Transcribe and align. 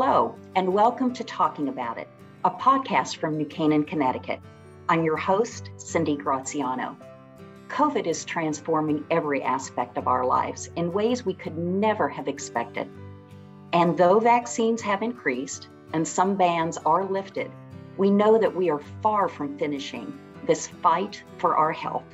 Hello, 0.00 0.36
and 0.54 0.72
welcome 0.72 1.12
to 1.12 1.24
Talking 1.24 1.66
About 1.70 1.98
It, 1.98 2.06
a 2.44 2.50
podcast 2.52 3.16
from 3.16 3.36
New 3.36 3.46
Canaan, 3.46 3.82
Connecticut. 3.82 4.38
I'm 4.88 5.02
your 5.02 5.16
host, 5.16 5.70
Cindy 5.76 6.14
Graziano. 6.14 6.96
COVID 7.66 8.06
is 8.06 8.24
transforming 8.24 9.04
every 9.10 9.42
aspect 9.42 9.98
of 9.98 10.06
our 10.06 10.24
lives 10.24 10.70
in 10.76 10.92
ways 10.92 11.26
we 11.26 11.34
could 11.34 11.58
never 11.58 12.08
have 12.08 12.28
expected. 12.28 12.88
And 13.72 13.98
though 13.98 14.20
vaccines 14.20 14.80
have 14.82 15.02
increased 15.02 15.66
and 15.92 16.06
some 16.06 16.36
bans 16.36 16.78
are 16.86 17.04
lifted, 17.04 17.50
we 17.96 18.08
know 18.08 18.38
that 18.38 18.54
we 18.54 18.70
are 18.70 18.80
far 19.02 19.26
from 19.26 19.58
finishing 19.58 20.16
this 20.46 20.68
fight 20.68 21.24
for 21.38 21.56
our 21.56 21.72
health. 21.72 22.06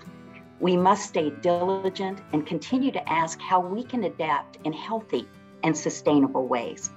We 0.59 0.75
must 0.75 1.07
stay 1.11 1.29
diligent 1.43 2.23
and 2.33 2.47
continue 2.47 2.93
to 2.93 3.13
ask 3.13 3.39
how 3.43 3.61
we 3.61 3.85
can 3.85 4.05
adapt 4.05 4.57
in 4.65 4.73
healthy 4.73 5.29
and 5.63 5.77
sustainable 5.77 6.49
ways. 6.49 6.91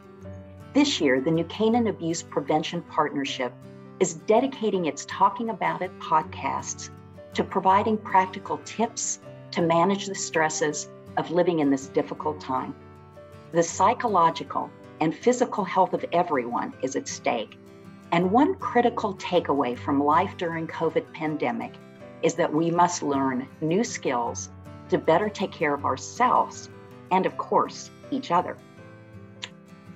This 0.78 1.02
year, 1.02 1.20
the 1.20 1.32
New 1.32 1.46
Canaan 1.46 1.88
Abuse 1.88 2.22
Prevention 2.22 2.84
Partnership 2.84 3.52
is 4.00 4.14
dedicating 4.14 4.86
its 4.86 5.08
Talking 5.10 5.50
About 5.50 5.82
It 5.82 5.90
podcasts 6.00 6.92
to 7.34 7.44
providing 7.44 7.98
practical 7.98 8.60
tips 8.60 9.18
to 9.50 9.64
manage 9.64 10.06
the 10.06 10.14
stresses 10.14 10.88
of 11.18 11.32
living 11.32 11.62
in 11.62 11.72
this 11.72 11.88
difficult 11.88 12.40
time. 12.40 12.76
The 13.54 13.64
psychological 13.64 14.70
and 15.02 15.16
physical 15.16 15.64
health 15.64 15.96
of 15.96 16.06
everyone 16.12 16.76
is 16.84 16.96
at 16.96 17.08
stake. 17.08 17.58
And 18.12 18.32
one 18.32 18.54
critical 18.54 19.16
takeaway 19.16 19.76
from 19.76 20.04
life 20.04 20.38
during 20.38 20.68
COVID 20.68 21.12
pandemic 21.12 21.74
is 22.22 22.36
that 22.36 22.54
we 22.54 22.70
must 22.70 23.02
learn 23.02 23.48
new 23.62 23.84
skills 23.84 24.52
to 24.90 25.00
better 25.00 25.28
take 25.28 25.52
care 25.52 25.74
of 25.74 25.86
ourselves 25.86 26.70
and 27.10 27.26
of 27.26 27.36
course 27.36 27.90
each 28.12 28.30
other. 28.30 28.56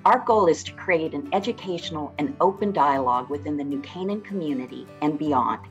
Our 0.06 0.20
goal 0.20 0.48
is 0.48 0.64
to 0.64 0.74
create 0.74 1.14
an 1.14 1.30
educational 1.34 2.14
and 2.18 2.36
open 2.42 2.72
dialogue 2.72 3.30
within 3.30 3.58
the 3.58 3.64
New 3.64 3.82
Canaan 3.82 4.22
community 4.22 4.88
and 5.02 5.18
beyond 5.18 5.68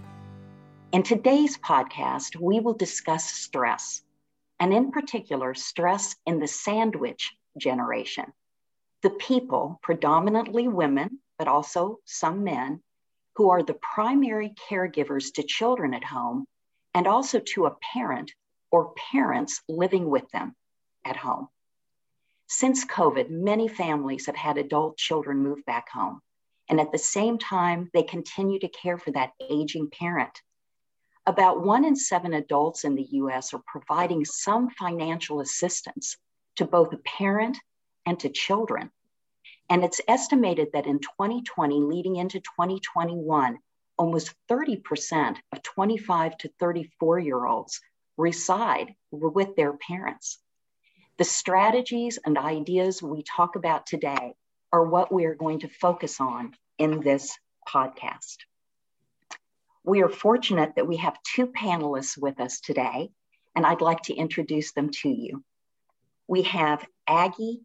in 0.93 1.05
today's 1.05 1.57
podcast, 1.57 2.35
we 2.41 2.59
will 2.59 2.75
discuss 2.75 3.25
stress, 3.25 4.03
and 4.59 4.75
in 4.75 4.91
particular, 4.91 5.55
stress 5.55 6.17
in 6.27 6.41
the 6.41 6.49
sandwich 6.49 7.33
generation. 7.57 8.33
The 9.03 9.11
people, 9.11 9.79
predominantly 9.85 10.67
women, 10.67 11.21
but 11.39 11.47
also 11.47 12.01
some 12.07 12.43
men, 12.43 12.83
who 13.37 13.51
are 13.51 13.63
the 13.63 13.79
primary 13.95 14.53
caregivers 14.69 15.33
to 15.35 15.45
children 15.45 15.95
at 15.95 16.03
home 16.03 16.45
and 16.93 17.07
also 17.07 17.39
to 17.39 17.67
a 17.67 17.77
parent 17.95 18.33
or 18.73 18.93
parents 19.13 19.63
living 19.69 20.11
with 20.11 20.29
them 20.31 20.57
at 21.05 21.17
home. 21.17 21.47
Since 22.53 22.85
COVID, 22.85 23.31
many 23.31 23.69
families 23.69 24.27
have 24.27 24.37
had 24.37 24.59
adult 24.59 24.99
children 24.99 25.39
move 25.39 25.65
back 25.65 25.89
home. 25.89 26.21
And 26.69 26.81
at 26.81 26.93
the 26.93 26.99
same 26.99 27.39
time, 27.39 27.91
they 27.95 28.03
continue 28.03 28.59
to 28.59 28.69
care 28.69 28.99
for 28.99 29.11
that 29.13 29.33
aging 29.49 29.89
parent 29.91 30.43
about 31.27 31.63
one 31.63 31.85
in 31.85 31.95
seven 31.95 32.35
adults 32.35 32.85
in 32.85 32.97
the 32.97 33.07
US 33.13 33.55
are 33.55 33.63
providing 33.65 34.25
some 34.25 34.69
financial 34.71 35.41
assistance 35.41 36.17
to 36.57 36.65
both 36.65 36.93
a 36.93 36.97
parent 36.99 37.57
and 38.05 38.19
to 38.21 38.29
children. 38.29 38.91
And 39.69 39.85
it's 39.85 40.01
estimated 40.09 40.71
that 40.73 40.87
in 40.87 40.99
2020, 40.99 41.83
leading 41.83 42.17
into 42.17 42.41
2021, 42.41 43.59
almost 43.97 44.35
30% 44.51 45.37
of 45.53 45.63
25 45.63 46.39
to 46.39 46.51
34 46.59 47.19
year 47.21 47.47
olds 47.47 47.81
reside 48.17 48.95
with 49.13 49.55
their 49.55 49.75
parents. 49.75 50.39
The 51.21 51.25
strategies 51.27 52.19
and 52.25 52.39
ideas 52.39 53.03
we 53.03 53.23
talk 53.23 53.55
about 53.55 53.85
today 53.85 54.33
are 54.73 54.87
what 54.87 55.13
we 55.13 55.27
are 55.27 55.35
going 55.35 55.59
to 55.59 55.69
focus 55.69 56.19
on 56.19 56.55
in 56.79 57.01
this 57.01 57.37
podcast. 57.69 58.39
We 59.85 60.03
are 60.03 60.09
fortunate 60.09 60.77
that 60.77 60.89
we 60.89 60.97
have 60.97 61.23
two 61.23 61.49
panelists 61.49 62.17
with 62.17 62.41
us 62.41 62.61
today, 62.61 63.11
and 63.55 63.67
I'd 63.67 63.83
like 63.83 64.01
to 64.05 64.15
introduce 64.15 64.73
them 64.73 64.89
to 65.03 65.11
you. 65.11 65.45
We 66.27 66.41
have 66.45 66.87
Aggie 67.07 67.61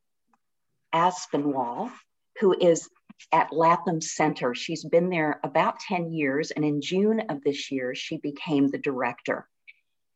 Aspinwall, 0.93 1.93
who 2.41 2.57
is 2.59 2.89
at 3.31 3.53
Lapham 3.53 4.01
Center. 4.01 4.53
She's 4.53 4.83
been 4.83 5.09
there 5.09 5.39
about 5.45 5.79
10 5.79 6.11
years, 6.11 6.51
and 6.51 6.65
in 6.65 6.81
June 6.81 7.21
of 7.29 7.41
this 7.41 7.71
year, 7.71 7.95
she 7.95 8.17
became 8.17 8.67
the 8.67 8.79
director. 8.79 9.47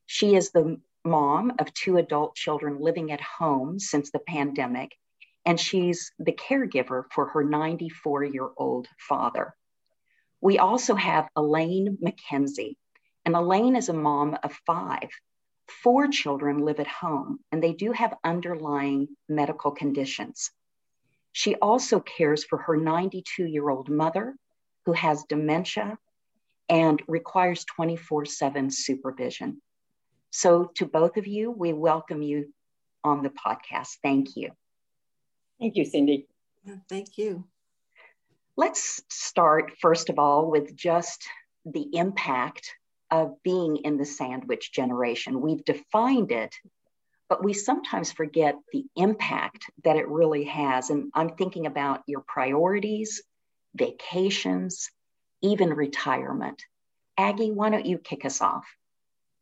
She 0.07 0.35
is 0.35 0.51
the 0.51 0.81
mom 1.05 1.53
of 1.59 1.73
two 1.73 1.97
adult 1.97 2.35
children 2.35 2.79
living 2.79 3.11
at 3.11 3.21
home 3.21 3.79
since 3.79 4.11
the 4.11 4.19
pandemic, 4.19 4.91
and 5.45 5.59
she's 5.59 6.11
the 6.19 6.33
caregiver 6.33 7.03
for 7.11 7.27
her 7.29 7.43
94 7.43 8.23
year 8.25 8.49
old 8.57 8.87
father. 8.97 9.55
We 10.41 10.57
also 10.57 10.95
have 10.95 11.29
Elaine 11.35 11.97
McKenzie. 12.03 12.75
And 13.25 13.35
Elaine 13.35 13.75
is 13.75 13.89
a 13.89 13.93
mom 13.93 14.37
of 14.43 14.53
five. 14.65 15.09
Four 15.83 16.07
children 16.07 16.59
live 16.59 16.79
at 16.79 16.87
home, 16.87 17.39
and 17.51 17.61
they 17.61 17.73
do 17.73 17.91
have 17.91 18.17
underlying 18.23 19.09
medical 19.27 19.71
conditions. 19.71 20.49
She 21.31 21.55
also 21.55 21.99
cares 21.99 22.43
for 22.43 22.57
her 22.57 22.75
92 22.75 23.45
year 23.45 23.69
old 23.69 23.89
mother 23.89 24.35
who 24.85 24.93
has 24.93 25.25
dementia 25.25 25.97
and 26.69 27.01
requires 27.07 27.65
24 27.65 28.25
7 28.25 28.71
supervision. 28.71 29.61
So, 30.31 30.71
to 30.75 30.85
both 30.85 31.17
of 31.17 31.27
you, 31.27 31.51
we 31.51 31.73
welcome 31.73 32.21
you 32.21 32.53
on 33.03 33.23
the 33.23 33.29
podcast. 33.29 33.97
Thank 34.03 34.35
you. 34.35 34.51
Thank 35.59 35.75
you, 35.75 35.85
Cindy. 35.85 36.27
thank 36.87 37.17
you. 37.17 37.45
Let's 38.55 39.01
start, 39.09 39.73
first 39.81 40.09
of 40.09 40.19
all, 40.19 40.51
with 40.51 40.75
just 40.75 41.25
the 41.65 41.87
impact 41.93 42.75
of 43.09 43.41
being 43.43 43.77
in 43.77 43.97
the 43.97 44.05
sandwich 44.05 44.71
generation. 44.71 45.41
We've 45.41 45.63
defined 45.65 46.31
it, 46.31 46.53
but 47.27 47.43
we 47.43 47.53
sometimes 47.53 48.11
forget 48.11 48.55
the 48.71 48.85
impact 48.95 49.65
that 49.83 49.97
it 49.97 50.07
really 50.07 50.43
has. 50.45 50.89
And 50.89 51.09
I'm 51.15 51.29
thinking 51.29 51.65
about 51.65 52.01
your 52.05 52.21
priorities, 52.21 53.23
vacations, 53.75 54.89
even 55.41 55.73
retirement. 55.73 56.61
Aggie, 57.17 57.51
why 57.51 57.69
don't 57.69 57.85
you 57.85 57.97
kick 57.97 58.25
us 58.25 58.41
off? 58.41 58.65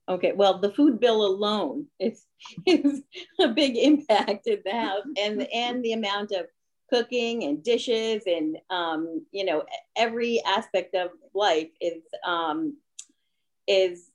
Okay, 0.10 0.32
well, 0.34 0.60
the 0.60 0.72
food 0.72 1.00
bill 1.00 1.26
alone 1.26 1.88
is, 2.00 2.26
is 2.66 3.02
a 3.42 3.50
big 3.50 3.76
impact 3.76 4.48
in 4.48 4.60
the 4.64 4.72
house 4.72 5.04
and, 5.22 5.48
and 5.54 5.84
the 5.84 5.94
amount 5.94 6.32
of 6.32 6.46
cooking 6.90 7.44
and 7.44 7.64
dishes 7.64 8.24
and 8.26 8.58
um, 8.70 9.26
you 9.32 9.44
know 9.46 9.64
every 9.96 10.42
aspect 10.46 10.96
of 10.96 11.12
life 11.34 11.70
is 11.82 12.04
um, 12.26 12.78
is 13.68 14.10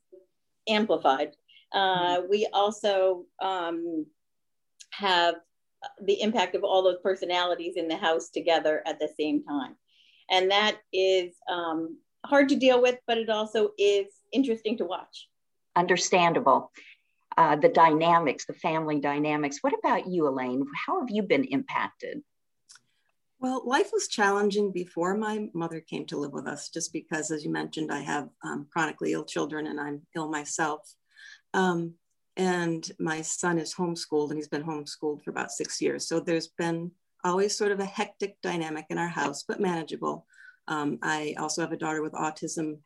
amplified. 0.69 1.33
Uh, 1.73 2.19
mm-hmm. 2.19 2.31
we 2.31 2.47
also 2.53 3.25
um, 3.41 4.07
have 4.91 5.37
the 6.03 6.21
impact 6.21 6.55
of 6.55 6.65
all 6.65 6.83
those 6.83 7.01
personalities 7.03 7.75
in 7.77 7.89
the 7.89 7.97
house 7.97 8.29
together 8.29 8.83
at 8.87 8.99
the 8.99 9.09
same 9.19 9.43
time, 9.45 9.77
and 10.31 10.51
that 10.51 10.79
is 10.93 11.35
um, 11.51 11.99
hard 12.25 12.49
to 12.49 12.57
deal 12.57 12.81
with, 12.81 12.99
but 13.07 13.19
it 13.19 13.29
also 13.29 13.71
is 13.79 14.07
interesting 14.33 14.77
to 14.79 14.85
watch. 14.85 15.29
Understandable. 15.77 16.71
Uh, 17.37 17.57
the 17.57 17.69
dynamics, 17.69 18.45
the 18.45 18.53
family 18.53 19.01
dynamics. 19.01 19.59
What 19.63 19.73
about 19.79 20.07
you, 20.07 20.29
Elaine? 20.29 20.67
How 20.87 21.01
have 21.01 21.11
you 21.11 21.23
been 21.23 21.45
impacted? 21.45 22.23
Well, 23.41 23.63
life 23.65 23.91
was 23.93 24.07
challenging 24.07 24.71
before 24.71 25.17
my 25.17 25.49
mother 25.53 25.81
came 25.81 26.07
to 26.07 26.17
live 26.17 26.33
with 26.33 26.47
us, 26.47 26.69
just 26.69 26.93
because, 26.93 27.31
as 27.31 27.45
you 27.45 27.51
mentioned, 27.51 27.91
I 27.91 28.01
have 28.01 28.29
um, 28.45 28.69
chronically 28.71 29.15
ill 29.15 29.25
children 29.25 29.67
and 29.67 29.81
I'm 29.81 30.03
ill 30.15 30.29
myself. 30.29 30.95
Um, 31.53 31.95
and 32.37 32.89
my 33.01 33.23
son 33.23 33.59
is 33.59 33.75
homeschooled 33.75 34.29
and 34.29 34.39
he's 34.39 34.49
been 34.49 34.63
homeschooled 34.63 35.23
for 35.23 35.31
about 35.31 35.51
six 35.51 35.81
years. 35.81 36.07
So 36.07 36.21
there's 36.21 36.49
been 36.49 36.93
always 37.25 37.57
sort 37.57 37.73
of 37.73 37.81
a 37.81 37.85
hectic 37.85 38.37
dynamic 38.43 38.87
in 38.91 38.99
our 38.99 39.09
house, 39.09 39.43
but 39.43 39.61
manageable. 39.61 40.27
Um, 40.69 40.99
I 41.03 41.35
also 41.39 41.63
have 41.63 41.73
a 41.73 41.77
daughter 41.77 42.03
with 42.03 42.13
autism 42.13 42.79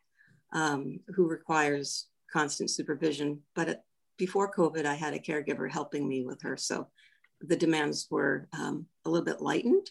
um, 0.52 1.00
who 1.14 1.28
requires 1.28 2.06
constant 2.32 2.70
supervision. 2.70 3.40
But 3.55 3.69
at, 3.69 3.84
before 4.19 4.52
COVID, 4.52 4.87
I 4.87 4.94
had 4.94 5.14
a 5.14 5.19
caregiver 5.19 5.70
helping 5.70 6.08
me 6.08 6.25
with 6.25 6.43
her. 6.43 6.56
So 6.56 6.88
the 7.40 7.56
demands 7.56 8.08
were 8.11 8.49
um, 8.52 8.87
a 9.05 9.11
little 9.11 9.25
bit 9.25 9.40
lightened. 9.40 9.90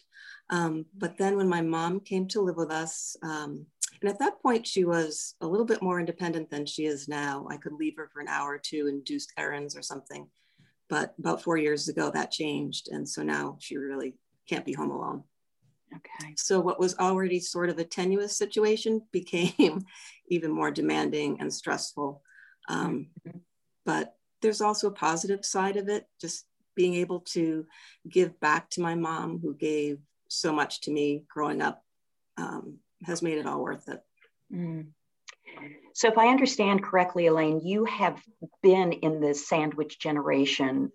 Um, 0.50 0.86
but 0.96 1.16
then 1.18 1.36
when 1.36 1.48
my 1.48 1.62
mom 1.62 2.00
came 2.00 2.26
to 2.28 2.40
live 2.40 2.56
with 2.56 2.70
us, 2.70 3.16
um, 3.22 3.66
and 4.00 4.10
at 4.10 4.18
that 4.18 4.40
point 4.42 4.66
she 4.66 4.84
was 4.84 5.34
a 5.40 5.46
little 5.46 5.66
bit 5.66 5.82
more 5.82 5.98
independent 6.00 6.50
than 6.50 6.66
she 6.66 6.86
is 6.86 7.08
now. 7.08 7.46
I 7.50 7.56
could 7.56 7.72
leave 7.72 7.96
her 7.96 8.10
for 8.12 8.20
an 8.20 8.28
hour 8.28 8.54
or 8.54 8.58
two 8.58 8.88
and 8.88 9.04
do 9.04 9.18
errands 9.38 9.76
or 9.76 9.82
something. 9.82 10.28
But 10.88 11.14
about 11.18 11.42
four 11.42 11.56
years 11.56 11.88
ago, 11.88 12.10
that 12.10 12.30
changed. 12.30 12.88
And 12.88 13.08
so 13.08 13.22
now 13.22 13.56
she 13.60 13.76
really 13.76 14.14
can't 14.48 14.64
be 14.64 14.72
home 14.72 14.90
alone. 14.90 15.24
Okay. 15.94 16.34
So 16.36 16.60
what 16.60 16.80
was 16.80 16.96
already 16.98 17.40
sort 17.40 17.70
of 17.70 17.78
a 17.78 17.84
tenuous 17.84 18.36
situation 18.36 19.02
became 19.12 19.84
even 20.28 20.50
more 20.50 20.70
demanding 20.70 21.40
and 21.40 21.52
stressful. 21.52 22.22
Um, 22.68 23.08
mm-hmm. 23.26 23.38
But 23.84 24.16
there's 24.42 24.60
also 24.60 24.88
a 24.88 24.92
positive 24.92 25.44
side 25.44 25.76
of 25.76 25.88
it, 25.88 26.06
just 26.20 26.44
being 26.74 26.94
able 26.94 27.20
to 27.20 27.66
give 28.08 28.38
back 28.40 28.70
to 28.70 28.80
my 28.80 28.94
mom 28.94 29.38
who 29.38 29.54
gave 29.54 29.98
so 30.28 30.52
much 30.52 30.82
to 30.82 30.90
me 30.90 31.24
growing 31.28 31.62
up 31.62 31.82
um, 32.36 32.78
has 33.04 33.22
made 33.22 33.38
it 33.38 33.46
all 33.46 33.62
worth 33.62 33.88
it. 33.88 34.02
Mm. 34.52 34.88
So, 35.94 36.08
if 36.08 36.18
I 36.18 36.28
understand 36.28 36.82
correctly, 36.82 37.26
Elaine, 37.26 37.60
you 37.64 37.86
have 37.86 38.20
been 38.62 38.92
in 38.92 39.20
the 39.20 39.34
sandwich 39.34 39.98
generation 39.98 40.92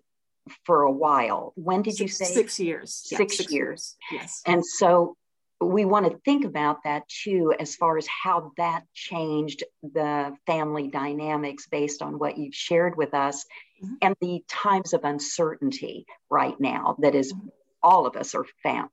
for 0.64 0.82
a 0.82 0.92
while. 0.92 1.52
When 1.56 1.82
did 1.82 1.94
six, 1.94 2.00
you 2.00 2.08
say? 2.08 2.32
Six 2.32 2.60
years. 2.60 2.94
Six, 2.94 3.10
yeah, 3.10 3.18
six 3.18 3.38
years. 3.38 3.50
years. 3.50 3.96
Yes. 4.12 4.42
And 4.46 4.64
so 4.64 5.16
we 5.66 5.84
want 5.84 6.10
to 6.10 6.18
think 6.24 6.44
about 6.44 6.84
that 6.84 7.08
too, 7.08 7.54
as 7.58 7.76
far 7.76 7.98
as 7.98 8.06
how 8.06 8.52
that 8.56 8.84
changed 8.94 9.64
the 9.82 10.36
family 10.46 10.88
dynamics 10.88 11.66
based 11.70 12.02
on 12.02 12.18
what 12.18 12.38
you've 12.38 12.54
shared 12.54 12.96
with 12.96 13.14
us 13.14 13.44
mm-hmm. 13.82 13.94
and 14.02 14.16
the 14.20 14.42
times 14.48 14.92
of 14.92 15.04
uncertainty 15.04 16.06
right 16.30 16.58
now 16.60 16.96
that 17.00 17.14
is 17.14 17.32
mm-hmm. 17.32 17.48
all 17.82 18.06
of 18.06 18.16
us 18.16 18.34
are, 18.34 18.46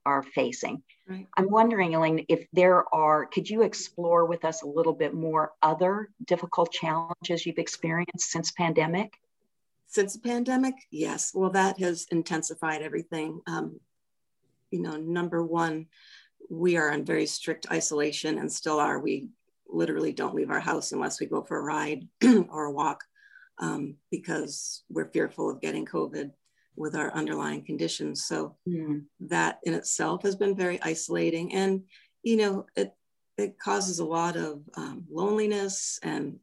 are 0.04 0.22
facing. 0.22 0.82
Right. 1.08 1.26
I'm 1.36 1.50
wondering, 1.50 1.94
Elaine, 1.94 2.24
if 2.28 2.46
there 2.52 2.84
are, 2.94 3.26
could 3.26 3.48
you 3.48 3.62
explore 3.62 4.26
with 4.26 4.44
us 4.44 4.62
a 4.62 4.66
little 4.66 4.92
bit 4.92 5.14
more 5.14 5.52
other 5.62 6.10
difficult 6.26 6.70
challenges 6.72 7.44
you've 7.44 7.58
experienced 7.58 8.30
since 8.30 8.52
pandemic? 8.52 9.14
Since 9.88 10.12
the 10.12 10.20
pandemic, 10.20 10.74
yes. 10.92 11.32
Well, 11.34 11.50
that 11.50 11.80
has 11.80 12.06
intensified 12.12 12.82
everything. 12.82 13.40
Um, 13.48 13.80
you 14.70 14.80
know, 14.80 14.96
number 14.96 15.44
one, 15.44 15.86
we 16.50 16.76
are 16.76 16.90
in 16.90 17.04
very 17.04 17.26
strict 17.26 17.70
isolation 17.70 18.38
and 18.38 18.52
still 18.52 18.80
are. 18.80 18.98
We 18.98 19.28
literally 19.68 20.12
don't 20.12 20.34
leave 20.34 20.50
our 20.50 20.60
house 20.60 20.92
unless 20.92 21.20
we 21.20 21.26
go 21.26 21.42
for 21.42 21.58
a 21.58 21.62
ride 21.62 22.06
or 22.50 22.64
a 22.64 22.72
walk 22.72 23.04
um, 23.60 23.94
because 24.10 24.82
we're 24.90 25.10
fearful 25.10 25.48
of 25.48 25.60
getting 25.60 25.86
COVID 25.86 26.32
with 26.76 26.96
our 26.96 27.12
underlying 27.14 27.64
conditions. 27.64 28.24
So 28.24 28.56
mm. 28.68 29.04
that 29.20 29.60
in 29.62 29.74
itself 29.74 30.22
has 30.24 30.34
been 30.34 30.56
very 30.56 30.82
isolating. 30.82 31.54
And, 31.54 31.84
you 32.22 32.36
know, 32.36 32.66
it, 32.74 32.92
it 33.38 33.58
causes 33.58 34.00
a 34.00 34.04
lot 34.04 34.36
of 34.36 34.62
um, 34.76 35.04
loneliness 35.10 36.00
and 36.02 36.38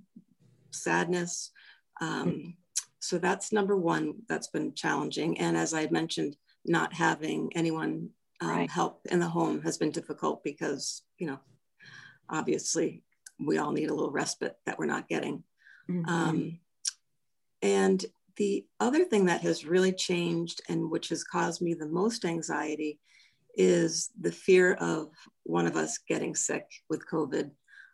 sadness. 0.72 1.52
Um, 2.00 2.30
mm. 2.30 2.56
So 3.00 3.18
that's 3.18 3.52
number 3.52 3.76
one 3.76 4.16
that's 4.30 4.48
been 4.48 4.74
challenging. 4.74 5.40
And 5.40 5.58
as 5.58 5.74
I 5.74 5.88
mentioned, 5.88 6.38
not 6.66 6.94
having 6.94 7.52
anyone 7.56 8.10
um, 8.42 8.50
right. 8.50 8.70
help 8.70 9.02
in 9.10 9.20
the 9.20 9.28
home 9.28 9.62
has 9.62 9.78
been 9.78 9.92
difficult 9.92 10.44
because, 10.44 11.04
you 11.18 11.28
know, 11.28 11.40
obviously 12.30 13.04
we 13.40 13.58
all 13.58 13.72
need 13.72 13.90
a 13.90 13.94
little 13.94 14.12
respite 14.12 14.56
that 14.66 14.78
we're 14.78 14.86
not 14.86 15.10
getting. 15.10 15.44
Mm-hmm. 15.90 16.10
Um, 16.10 16.60
and 17.62 18.06
the 18.36 18.66
other 18.80 19.04
thing 19.04 19.26
that 19.26 19.42
has 19.42 19.66
really 19.66 19.92
changed 19.92 20.62
and 20.70 20.92
which 20.92 21.10
has 21.10 21.24
caused 21.24 21.62
me 21.62 21.74
the 21.74 21.88
most 21.88 22.26
anxiety 22.26 23.00
is 23.56 24.12
the 24.22 24.32
fear 24.32 24.74
of 24.76 25.10
one 25.44 25.66
of 25.66 25.76
us 25.76 25.98
getting 26.08 26.36
sick 26.36 26.66
with 26.90 27.08
COVID. 27.10 27.50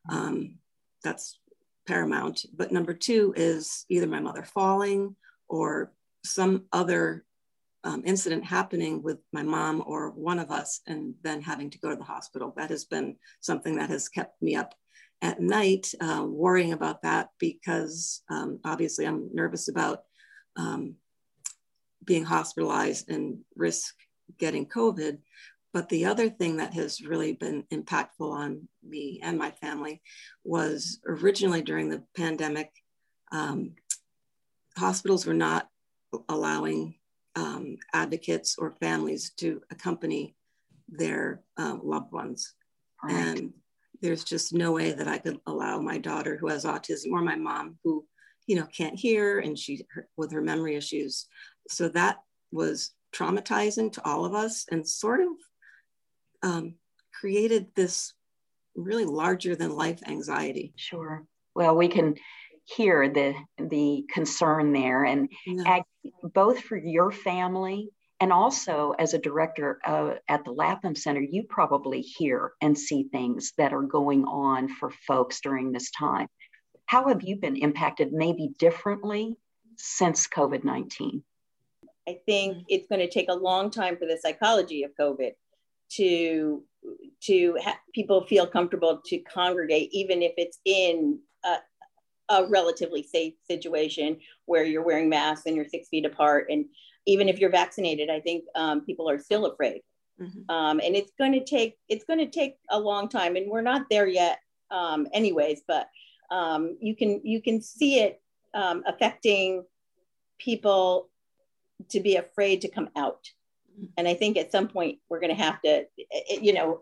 Um, 0.10 0.56
that's 1.04 1.40
paramount. 1.88 2.46
But 2.54 2.72
number 2.72 2.94
two 2.94 3.34
is 3.38 3.86
either 3.90 4.08
my 4.08 4.20
mother 4.20 4.44
falling 4.44 5.16
or 5.48 5.94
some 6.26 6.66
other 6.74 7.26
um, 7.84 8.04
incident 8.06 8.46
happening 8.46 9.04
with 9.04 9.18
my 9.32 9.44
mom 9.44 9.84
or 9.86 10.12
one 10.12 10.40
of 10.40 10.52
us 10.52 10.82
and 10.88 11.14
then 11.24 11.42
having 11.42 11.70
to 11.70 11.80
go 11.80 11.90
to 11.90 11.96
the 11.96 12.04
hospital. 12.04 12.54
That 12.56 12.70
has 12.70 12.86
been 12.86 13.18
something 13.42 13.76
that 13.76 13.90
has 13.90 14.08
kept 14.08 14.42
me 14.42 14.56
up 14.56 14.74
at 15.22 15.42
night 15.42 15.94
uh, 16.02 16.26
worrying 16.28 16.74
about 16.74 17.02
that 17.04 17.30
because 17.40 18.22
um, 18.30 18.60
obviously 18.66 19.06
I'm 19.06 19.30
nervous 19.34 19.68
about 19.68 20.04
um, 20.56 20.96
being 22.04 22.24
hospitalized 22.24 23.10
and 23.10 23.40
risk 23.56 23.96
getting 24.38 24.68
COVID. 24.68 25.20
But 25.74 25.90
the 25.90 26.06
other 26.06 26.30
thing 26.30 26.58
that 26.58 26.74
has 26.74 27.02
really 27.02 27.34
been 27.34 27.64
impactful 27.72 28.32
on 28.32 28.68
me 28.88 29.20
and 29.24 29.38
my 29.38 29.52
family 29.52 30.02
was 30.44 31.00
originally 31.08 31.64
during 31.64 31.90
the 31.90 32.04
pandemic, 32.16 32.72
um, 33.32 33.74
hospitals 34.78 35.26
were 35.26 35.34
not 35.34 35.68
allowing 36.30 36.96
um, 37.36 37.78
advocates 37.94 38.56
or 38.58 38.76
families 38.80 39.32
to 39.38 39.62
accompany 39.72 40.36
their 40.88 41.42
um, 41.58 41.82
loved 41.84 42.12
ones. 42.12 42.54
Right. 43.04 43.14
And 43.14 43.54
there's 44.02 44.24
just 44.24 44.54
no 44.54 44.74
way 44.74 44.92
that 44.92 45.08
I 45.08 45.18
could 45.18 45.40
allow 45.48 45.80
my 45.80 45.98
daughter 45.98 46.38
who 46.38 46.48
has 46.50 46.66
autism 46.66 47.12
or 47.12 47.22
my 47.22 47.36
mom 47.36 47.78
who 47.84 48.06
you 48.48 48.58
know 48.58 48.68
can't 48.76 49.00
hear 49.00 49.40
and 49.40 49.58
she 49.58 49.86
her, 49.94 50.08
with 50.18 50.32
her 50.32 50.42
memory 50.42 50.76
issues 50.76 51.28
so 51.70 51.88
that 51.90 52.18
was 52.52 52.92
traumatizing 53.16 53.92
to 53.94 54.06
all 54.06 54.26
of 54.26 54.34
us 54.34 54.66
and 54.70 54.88
sort 54.88 55.22
of 55.22 55.28
um, 56.44 56.76
created 57.14 57.68
this 57.76 58.14
really 58.76 59.06
larger 59.06 59.56
than 59.56 59.76
life 59.76 60.02
anxiety 60.08 60.74
sure 60.76 61.26
well 61.56 61.76
we 61.76 61.88
can 61.88 62.16
hear 62.66 63.10
the 63.10 63.36
the 63.58 64.06
concern 64.12 64.72
there 64.72 65.04
and 65.04 65.30
yeah. 65.46 65.80
both 66.34 66.60
for 66.60 66.78
your 66.78 67.12
family 67.12 67.90
and 68.20 68.32
also 68.32 68.94
as 68.98 69.14
a 69.14 69.20
director 69.20 69.80
uh, 69.86 70.14
at 70.30 70.46
the 70.46 70.52
lapham 70.52 70.96
center 70.96 71.22
you 71.22 71.44
probably 71.44 72.02
hear 72.02 72.54
and 72.62 72.78
see 72.78 73.10
things 73.12 73.52
that 73.58 73.74
are 73.74 73.84
going 73.84 74.24
on 74.26 74.70
for 74.70 74.92
folks 75.08 75.42
during 75.42 75.72
this 75.72 75.92
time 75.92 76.28
how 76.86 77.08
have 77.08 77.24
you 77.24 77.36
been 77.36 77.58
impacted 77.58 78.14
maybe 78.14 78.54
differently 78.60 79.36
since 79.78 80.28
COVID 80.28 80.64
19? 80.64 81.24
I 82.08 82.20
think 82.26 82.66
it's 82.68 82.88
going 82.88 83.00
to 83.00 83.10
take 83.10 83.30
a 83.30 83.36
long 83.36 83.72
time 83.72 83.98
for 83.98 84.06
the 84.06 84.18
psychology 84.22 84.84
of 84.84 84.92
COVID 85.00 85.32
to 85.94 86.64
to 87.24 87.58
have 87.64 87.78
people 87.94 88.26
feel 88.26 88.46
comfortable 88.46 89.02
to 89.06 89.20
congregate, 89.20 89.90
even 89.94 90.22
if 90.22 90.34
it's 90.38 90.60
in 90.66 91.20
a, 91.46 91.58
a, 92.30 92.46
relatively 92.48 93.04
safe 93.04 93.34
situation 93.48 94.18
where 94.46 94.64
you're 94.64 94.84
wearing 94.84 95.10
masks 95.10 95.46
and 95.46 95.56
you're 95.56 95.68
six 95.68 95.90
feet 95.90 96.06
apart. 96.06 96.48
And 96.50 96.66
even 97.06 97.30
if 97.30 97.40
you're 97.40 97.50
vaccinated, 97.50 98.10
I 98.10 98.20
think 98.20 98.46
um, 98.56 98.82
people 98.82 99.10
are 99.10 99.20
still 99.20 99.46
afraid. 99.46 99.82
Mm-hmm. 100.22 100.50
Um, 100.50 100.80
and 100.84 100.96
it's 100.96 101.12
going 101.18 101.34
to 101.34 101.44
take 101.44 101.78
it's 101.90 102.06
going 102.06 102.20
to 102.20 102.30
take 102.30 102.58
a 102.70 102.80
long 102.80 103.10
time, 103.10 103.36
and 103.36 103.50
we're 103.50 103.62
not 103.62 103.88
there 103.90 104.08
yet, 104.08 104.40
um, 104.70 105.08
anyways. 105.12 105.64
But 105.68 105.90
um, 106.30 106.78
you 106.80 106.96
can 106.96 107.22
you 107.24 107.42
can 107.42 107.62
see 107.62 108.00
it 108.00 108.22
um, 108.54 108.84
affecting 108.86 109.66
people 110.38 111.10
to 111.90 112.00
be 112.00 112.16
afraid 112.16 112.62
to 112.62 112.68
come 112.68 112.90
out 112.96 113.30
and 113.98 114.08
i 114.08 114.14
think 114.14 114.38
at 114.38 114.52
some 114.52 114.68
point 114.68 115.00
we're 115.10 115.20
going 115.20 115.36
to 115.36 115.42
have 115.42 115.62
to 115.62 115.86
you 116.42 116.54
know 116.54 116.82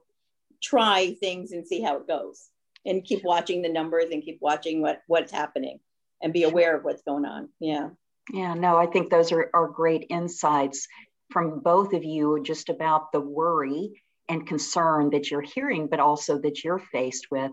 try 0.62 1.15
things 1.19 1.51
and 1.51 1.67
see 1.67 1.81
how 1.81 1.98
it 1.98 2.07
goes 2.07 2.50
and 2.85 3.03
keep 3.03 3.23
watching 3.23 3.61
the 3.61 3.69
numbers 3.69 4.05
and 4.11 4.23
keep 4.23 4.39
watching 4.41 4.81
what 4.81 5.01
what's 5.07 5.31
happening 5.31 5.79
and 6.21 6.33
be 6.33 6.43
aware 6.43 6.75
of 6.75 6.83
what's 6.83 7.03
going 7.03 7.25
on. 7.25 7.50
Yeah. 7.59 7.89
Yeah 8.31 8.53
no 8.53 8.77
i 8.77 8.85
think 8.85 9.09
those 9.09 9.31
are, 9.31 9.50
are 9.53 9.67
great 9.67 10.05
insights 10.09 10.88
from 11.31 11.59
both 11.59 11.93
of 11.93 12.03
you 12.03 12.41
just 12.43 12.69
about 12.69 13.11
the 13.11 13.19
worry 13.21 14.03
and 14.29 14.47
concern 14.47 15.09
that 15.09 15.31
you're 15.31 15.41
hearing 15.41 15.88
but 15.88 16.00
also 16.00 16.38
that 16.39 16.63
you're 16.63 16.79
faced 16.79 17.31
with. 17.31 17.51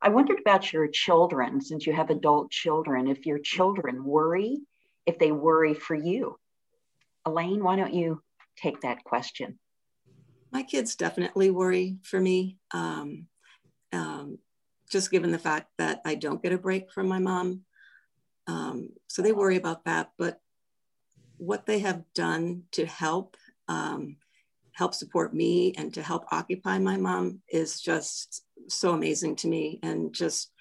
I 0.00 0.10
wondered 0.10 0.38
about 0.38 0.72
your 0.72 0.86
children, 0.86 1.60
since 1.60 1.86
you 1.86 1.92
have 1.92 2.10
adult 2.10 2.50
children, 2.50 3.08
if 3.08 3.26
your 3.26 3.38
children 3.38 4.04
worry, 4.04 4.58
if 5.06 5.18
they 5.18 5.32
worry 5.32 5.74
for 5.74 5.94
you. 5.94 6.38
Elaine, 7.24 7.64
why 7.64 7.76
don't 7.76 7.94
you 7.94 8.22
take 8.56 8.80
that 8.82 9.02
question? 9.04 9.58
My 10.52 10.62
kids 10.62 10.94
definitely 10.94 11.50
worry 11.50 11.96
for 12.04 12.20
me, 12.20 12.58
um, 12.72 13.26
um, 13.92 14.38
just 14.90 15.10
given 15.10 15.30
the 15.30 15.38
fact 15.38 15.68
that 15.78 16.00
I 16.04 16.14
don't 16.14 16.42
get 16.42 16.52
a 16.52 16.58
break 16.58 16.90
from 16.90 17.08
my 17.08 17.18
mom. 17.18 17.62
Um, 18.46 18.90
so 19.08 19.22
they 19.22 19.32
worry 19.32 19.56
about 19.56 19.84
that. 19.84 20.10
But 20.18 20.40
what 21.36 21.66
they 21.66 21.80
have 21.80 22.02
done 22.14 22.64
to 22.72 22.86
help 22.86 23.36
um, 23.68 24.16
help 24.78 24.94
support 24.94 25.34
me 25.34 25.74
and 25.76 25.92
to 25.92 26.02
help 26.02 26.24
occupy 26.30 26.78
my 26.78 26.96
mom 26.96 27.40
is 27.48 27.80
just 27.80 28.44
so 28.68 28.92
amazing 28.92 29.34
to 29.34 29.48
me. 29.48 29.80
And 29.82 30.14
just, 30.14 30.52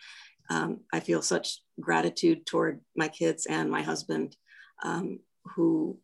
um, 0.49 0.79
I 0.91 0.99
feel 0.99 1.21
such 1.21 1.61
gratitude 1.79 2.47
toward 2.47 2.81
my 2.95 3.09
kids 3.09 3.45
and 3.45 3.69
my 3.69 3.83
husband 3.83 4.35
um, 4.83 5.19
who 5.55 5.99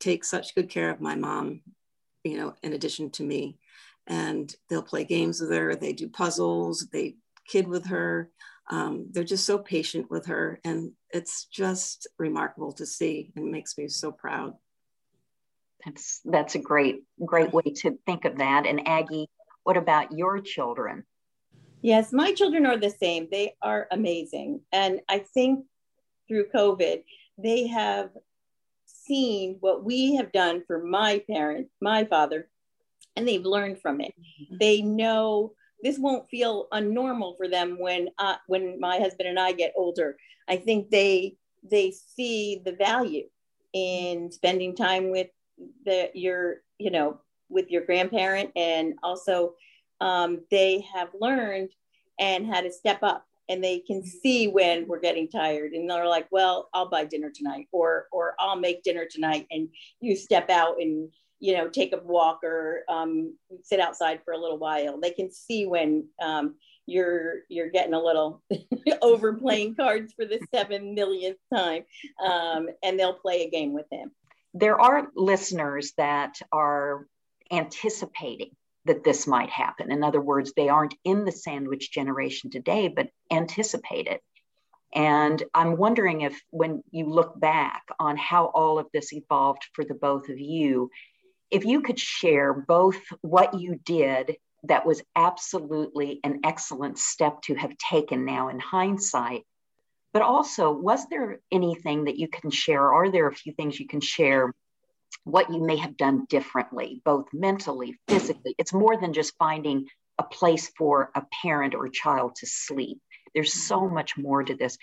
take 0.00 0.24
such 0.24 0.54
good 0.54 0.70
care 0.70 0.90
of 0.90 1.02
my 1.02 1.16
mom, 1.16 1.60
you 2.24 2.38
know, 2.38 2.54
in 2.62 2.72
addition 2.72 3.10
to 3.10 3.22
me. 3.22 3.58
And 4.06 4.54
they'll 4.68 4.82
play 4.82 5.04
games 5.04 5.40
with 5.40 5.50
her, 5.50 5.76
they 5.76 5.92
do 5.92 6.08
puzzles, 6.08 6.88
they 6.92 7.16
kid 7.46 7.68
with 7.68 7.86
her. 7.86 8.30
Um, 8.70 9.08
they're 9.10 9.24
just 9.24 9.46
so 9.46 9.58
patient 9.58 10.10
with 10.10 10.26
her. 10.26 10.60
And 10.64 10.92
it's 11.10 11.44
just 11.46 12.06
remarkable 12.18 12.72
to 12.74 12.86
see 12.86 13.32
and 13.36 13.50
makes 13.52 13.76
me 13.76 13.88
so 13.88 14.12
proud. 14.12 14.54
That's 15.84 16.20
that's 16.24 16.54
a 16.54 16.58
great 16.58 17.04
great 17.24 17.52
way 17.52 17.62
to 17.62 17.98
think 18.06 18.24
of 18.24 18.38
that. 18.38 18.66
And 18.66 18.88
Aggie, 18.88 19.28
what 19.64 19.76
about 19.76 20.12
your 20.12 20.40
children? 20.40 21.04
Yes, 21.82 22.12
my 22.12 22.32
children 22.32 22.64
are 22.64 22.78
the 22.78 22.88
same. 22.88 23.28
They 23.30 23.54
are 23.60 23.86
amazing, 23.90 24.62
and 24.72 25.00
I 25.08 25.18
think 25.18 25.66
through 26.26 26.48
COVID, 26.54 27.02
they 27.36 27.66
have 27.66 28.08
seen 28.86 29.58
what 29.60 29.84
we 29.84 30.14
have 30.16 30.32
done 30.32 30.62
for 30.66 30.82
my 30.82 31.22
parent, 31.30 31.68
my 31.82 32.04
father, 32.04 32.48
and 33.16 33.28
they've 33.28 33.44
learned 33.44 33.82
from 33.82 34.00
it. 34.00 34.14
Mm-hmm. 34.18 34.56
They 34.58 34.80
know 34.80 35.52
this 35.84 35.98
won't 35.98 36.28
feel 36.28 36.66
unnormal 36.72 37.36
for 37.36 37.46
them 37.46 37.76
when 37.78 38.08
uh, 38.18 38.36
when 38.46 38.80
my 38.80 38.98
husband 38.98 39.28
and 39.28 39.38
I 39.38 39.52
get 39.52 39.74
older. 39.76 40.16
I 40.48 40.56
think 40.56 40.90
they 40.90 41.36
they 41.62 41.92
see 41.92 42.60
the 42.64 42.72
value 42.72 43.28
in 43.74 44.32
spending 44.32 44.74
time 44.74 45.10
with 45.10 45.28
the 45.84 46.10
your 46.14 46.62
you 46.78 46.90
know 46.90 47.20
with 47.50 47.70
your 47.70 47.84
grandparent 47.84 48.50
and 48.56 48.94
also 49.02 49.54
um, 50.00 50.40
they 50.50 50.84
have 50.92 51.08
learned 51.20 51.70
and 52.18 52.46
how 52.46 52.60
to 52.60 52.72
step 52.72 53.02
up 53.02 53.26
and 53.48 53.62
they 53.62 53.80
can 53.80 54.04
see 54.04 54.48
when 54.48 54.86
we're 54.88 55.00
getting 55.00 55.28
tired 55.28 55.72
and 55.72 55.90
they're 55.90 56.08
like 56.08 56.26
well 56.30 56.68
i'll 56.72 56.88
buy 56.88 57.04
dinner 57.04 57.30
tonight 57.34 57.66
or 57.72 58.06
or 58.12 58.34
i'll 58.38 58.56
make 58.56 58.82
dinner 58.82 59.04
tonight 59.10 59.46
and 59.50 59.68
you 60.00 60.16
step 60.16 60.48
out 60.48 60.80
and 60.80 61.10
you 61.44 61.54
know 61.54 61.68
take 61.68 61.92
a 61.92 62.00
walk 62.02 62.42
or 62.42 62.84
um, 62.88 63.36
sit 63.62 63.78
outside 63.78 64.20
for 64.24 64.32
a 64.32 64.38
little 64.38 64.58
while 64.58 64.98
they 64.98 65.10
can 65.10 65.30
see 65.30 65.66
when 65.66 66.08
um, 66.22 66.54
you're 66.86 67.40
you're 67.50 67.70
getting 67.70 67.92
a 67.92 68.02
little 68.02 68.42
over 69.02 69.34
playing 69.34 69.74
cards 69.80 70.14
for 70.14 70.24
the 70.24 70.40
seven 70.54 70.94
millionth 70.94 71.38
time 71.52 71.84
um, 72.24 72.68
and 72.82 72.98
they'll 72.98 73.14
play 73.14 73.42
a 73.42 73.50
game 73.50 73.74
with 73.74 73.86
him 73.92 74.10
there 74.54 74.80
are 74.80 75.08
listeners 75.14 75.92
that 75.98 76.38
are 76.50 77.06
anticipating 77.50 78.50
that 78.86 79.02
this 79.02 79.26
might 79.26 79.50
happen. 79.50 79.90
In 79.90 80.04
other 80.04 80.20
words, 80.20 80.52
they 80.54 80.68
aren't 80.68 80.94
in 81.04 81.24
the 81.24 81.32
sandwich 81.32 81.90
generation 81.90 82.50
today, 82.50 82.88
but 82.88 83.08
anticipate 83.30 84.06
it. 84.06 84.20
And 84.94 85.42
I'm 85.52 85.76
wondering 85.76 86.20
if, 86.20 86.40
when 86.50 86.84
you 86.92 87.06
look 87.06 87.38
back 87.40 87.82
on 87.98 88.16
how 88.16 88.46
all 88.46 88.78
of 88.78 88.86
this 88.92 89.12
evolved 89.12 89.66
for 89.72 89.84
the 89.84 89.94
both 89.94 90.28
of 90.28 90.38
you, 90.38 90.90
if 91.54 91.64
you 91.64 91.80
could 91.82 92.00
share 92.00 92.52
both 92.52 93.00
what 93.20 93.60
you 93.60 93.78
did 93.84 94.36
that 94.64 94.84
was 94.84 95.02
absolutely 95.14 96.18
an 96.24 96.40
excellent 96.42 96.98
step 96.98 97.40
to 97.42 97.54
have 97.54 97.76
taken 97.78 98.24
now 98.24 98.48
in 98.48 98.58
hindsight, 98.58 99.44
but 100.12 100.22
also, 100.22 100.72
was 100.72 101.06
there 101.08 101.38
anything 101.52 102.04
that 102.04 102.16
you 102.16 102.26
can 102.26 102.50
share? 102.50 102.92
Are 102.92 103.08
there 103.08 103.28
a 103.28 103.34
few 103.34 103.52
things 103.52 103.78
you 103.78 103.86
can 103.86 104.00
share 104.00 104.52
what 105.22 105.50
you 105.50 105.64
may 105.64 105.76
have 105.76 105.96
done 105.96 106.26
differently, 106.28 107.00
both 107.04 107.26
mentally, 107.32 107.98
physically. 108.08 108.56
It's 108.58 108.72
more 108.72 109.00
than 109.00 109.12
just 109.12 109.36
finding 109.38 109.86
a 110.18 110.24
place 110.24 110.72
for 110.76 111.10
a 111.14 111.22
parent 111.42 111.74
or 111.74 111.86
a 111.86 111.90
child 111.90 112.34
to 112.36 112.46
sleep. 112.46 112.98
There's 113.32 113.54
so 113.54 113.80
mm-hmm. 113.80 113.94
much 113.94 114.16
more 114.16 114.42
to 114.42 114.54
this. 114.54 114.76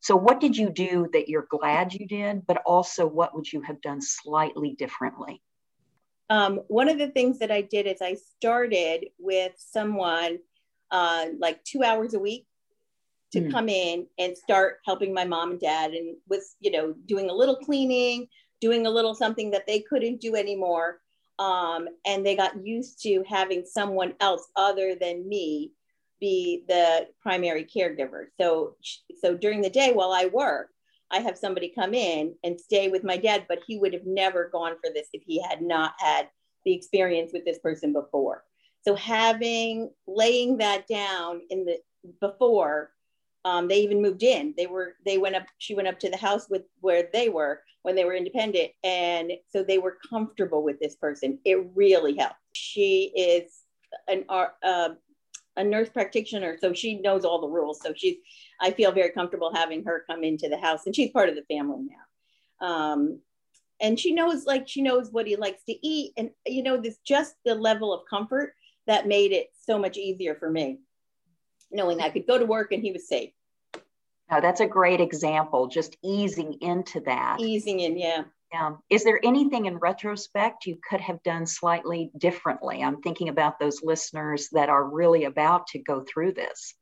So, 0.00 0.16
what 0.16 0.40
did 0.40 0.56
you 0.56 0.70
do 0.70 1.08
that 1.12 1.28
you're 1.28 1.46
glad 1.50 1.92
you 1.92 2.06
did, 2.06 2.46
but 2.46 2.62
also 2.64 3.06
what 3.06 3.34
would 3.34 3.52
you 3.52 3.60
have 3.62 3.80
done 3.80 4.00
slightly 4.00 4.74
differently? 4.74 5.42
Um, 6.28 6.60
one 6.68 6.88
of 6.88 6.98
the 6.98 7.08
things 7.08 7.38
that 7.38 7.50
I 7.50 7.60
did 7.62 7.86
is 7.86 8.02
I 8.02 8.14
started 8.14 9.06
with 9.18 9.52
someone 9.56 10.38
uh, 10.90 11.26
like 11.38 11.62
two 11.64 11.82
hours 11.82 12.14
a 12.14 12.18
week 12.18 12.46
to 13.32 13.40
mm. 13.40 13.50
come 13.50 13.68
in 13.68 14.06
and 14.18 14.36
start 14.36 14.78
helping 14.84 15.12
my 15.12 15.24
mom 15.24 15.52
and 15.52 15.60
dad 15.60 15.92
and 15.92 16.16
was, 16.28 16.56
you 16.60 16.70
know, 16.70 16.94
doing 17.06 17.30
a 17.30 17.34
little 17.34 17.56
cleaning, 17.56 18.28
doing 18.60 18.86
a 18.86 18.90
little 18.90 19.14
something 19.14 19.50
that 19.50 19.66
they 19.66 19.80
couldn't 19.80 20.20
do 20.20 20.34
anymore. 20.34 21.00
Um, 21.38 21.88
and 22.06 22.24
they 22.24 22.34
got 22.34 22.64
used 22.64 23.02
to 23.02 23.22
having 23.28 23.64
someone 23.66 24.14
else 24.20 24.48
other 24.56 24.94
than 24.94 25.28
me 25.28 25.72
be 26.18 26.64
the 26.66 27.08
primary 27.20 27.64
caregiver. 27.64 28.26
So, 28.40 28.76
so 29.20 29.36
during 29.36 29.60
the 29.60 29.70
day 29.70 29.92
while 29.92 30.12
I 30.12 30.26
work, 30.26 30.70
I 31.10 31.18
have 31.20 31.38
somebody 31.38 31.72
come 31.74 31.94
in 31.94 32.34
and 32.42 32.60
stay 32.60 32.88
with 32.88 33.04
my 33.04 33.16
dad, 33.16 33.46
but 33.48 33.60
he 33.66 33.78
would 33.78 33.92
have 33.92 34.06
never 34.06 34.48
gone 34.48 34.74
for 34.82 34.92
this 34.92 35.08
if 35.12 35.22
he 35.26 35.40
had 35.40 35.62
not 35.62 35.94
had 35.98 36.28
the 36.64 36.74
experience 36.74 37.32
with 37.32 37.44
this 37.44 37.58
person 37.58 37.92
before. 37.92 38.44
So 38.82 38.94
having 38.94 39.90
laying 40.06 40.58
that 40.58 40.86
down 40.88 41.42
in 41.50 41.64
the 41.64 41.78
before 42.20 42.90
um, 43.46 43.68
they 43.68 43.78
even 43.78 44.02
moved 44.02 44.24
in. 44.24 44.54
They 44.56 44.66
were 44.66 44.96
they 45.04 45.18
went 45.18 45.36
up. 45.36 45.44
She 45.58 45.76
went 45.76 45.86
up 45.86 46.00
to 46.00 46.10
the 46.10 46.16
house 46.16 46.48
with 46.50 46.62
where 46.80 47.08
they 47.12 47.28
were 47.28 47.62
when 47.82 47.94
they 47.94 48.04
were 48.04 48.14
independent, 48.14 48.72
and 48.82 49.32
so 49.50 49.62
they 49.62 49.78
were 49.78 49.98
comfortable 50.10 50.64
with 50.64 50.80
this 50.80 50.96
person. 50.96 51.38
It 51.44 51.64
really 51.76 52.16
helped. 52.16 52.40
She 52.54 53.12
is 53.16 53.60
an 54.08 54.24
uh, 54.28 54.88
a 55.56 55.62
nurse 55.62 55.88
practitioner, 55.88 56.58
so 56.60 56.72
she 56.72 57.00
knows 57.00 57.24
all 57.24 57.40
the 57.40 57.46
rules. 57.46 57.80
So 57.80 57.92
she's 57.94 58.16
I 58.60 58.70
feel 58.70 58.92
very 58.92 59.10
comfortable 59.10 59.52
having 59.54 59.84
her 59.84 60.04
come 60.08 60.24
into 60.24 60.48
the 60.48 60.58
house, 60.58 60.86
and 60.86 60.94
she's 60.94 61.10
part 61.10 61.28
of 61.28 61.34
the 61.34 61.44
family 61.54 61.84
now. 61.88 62.66
Um, 62.66 63.20
and 63.80 64.00
she 64.00 64.12
knows 64.12 64.46
like 64.46 64.68
she 64.68 64.82
knows 64.82 65.10
what 65.10 65.26
he 65.26 65.36
likes 65.36 65.62
to 65.64 65.86
eat, 65.86 66.12
and 66.16 66.30
you 66.46 66.62
know 66.62 66.76
this 66.76 66.98
just 67.04 67.34
the 67.44 67.54
level 67.54 67.92
of 67.92 68.02
comfort 68.08 68.54
that 68.86 69.08
made 69.08 69.32
it 69.32 69.48
so 69.66 69.78
much 69.78 69.96
easier 69.96 70.34
for 70.34 70.50
me 70.50 70.78
knowing 71.70 72.00
I 72.00 72.10
could 72.10 72.26
go 72.26 72.38
to 72.38 72.46
work 72.46 72.72
and 72.72 72.82
he 72.82 72.92
was 72.92 73.08
safe. 73.08 73.30
Now 74.30 74.40
that's 74.40 74.60
a 74.60 74.66
great 74.66 75.00
example, 75.00 75.68
just 75.68 75.96
easing 76.02 76.58
into 76.60 77.00
that. 77.00 77.38
Easing 77.40 77.80
in, 77.80 77.96
yeah. 77.96 78.24
Yeah. 78.52 78.72
Is 78.90 79.04
there 79.04 79.20
anything 79.24 79.66
in 79.66 79.78
retrospect 79.78 80.66
you 80.66 80.78
could 80.88 81.00
have 81.00 81.22
done 81.22 81.46
slightly 81.46 82.10
differently? 82.16 82.82
I'm 82.82 83.02
thinking 83.02 83.28
about 83.28 83.58
those 83.58 83.82
listeners 83.82 84.48
that 84.52 84.68
are 84.68 84.84
really 84.84 85.24
about 85.24 85.66
to 85.68 85.80
go 85.80 86.04
through 86.04 86.32
this. 86.32 86.74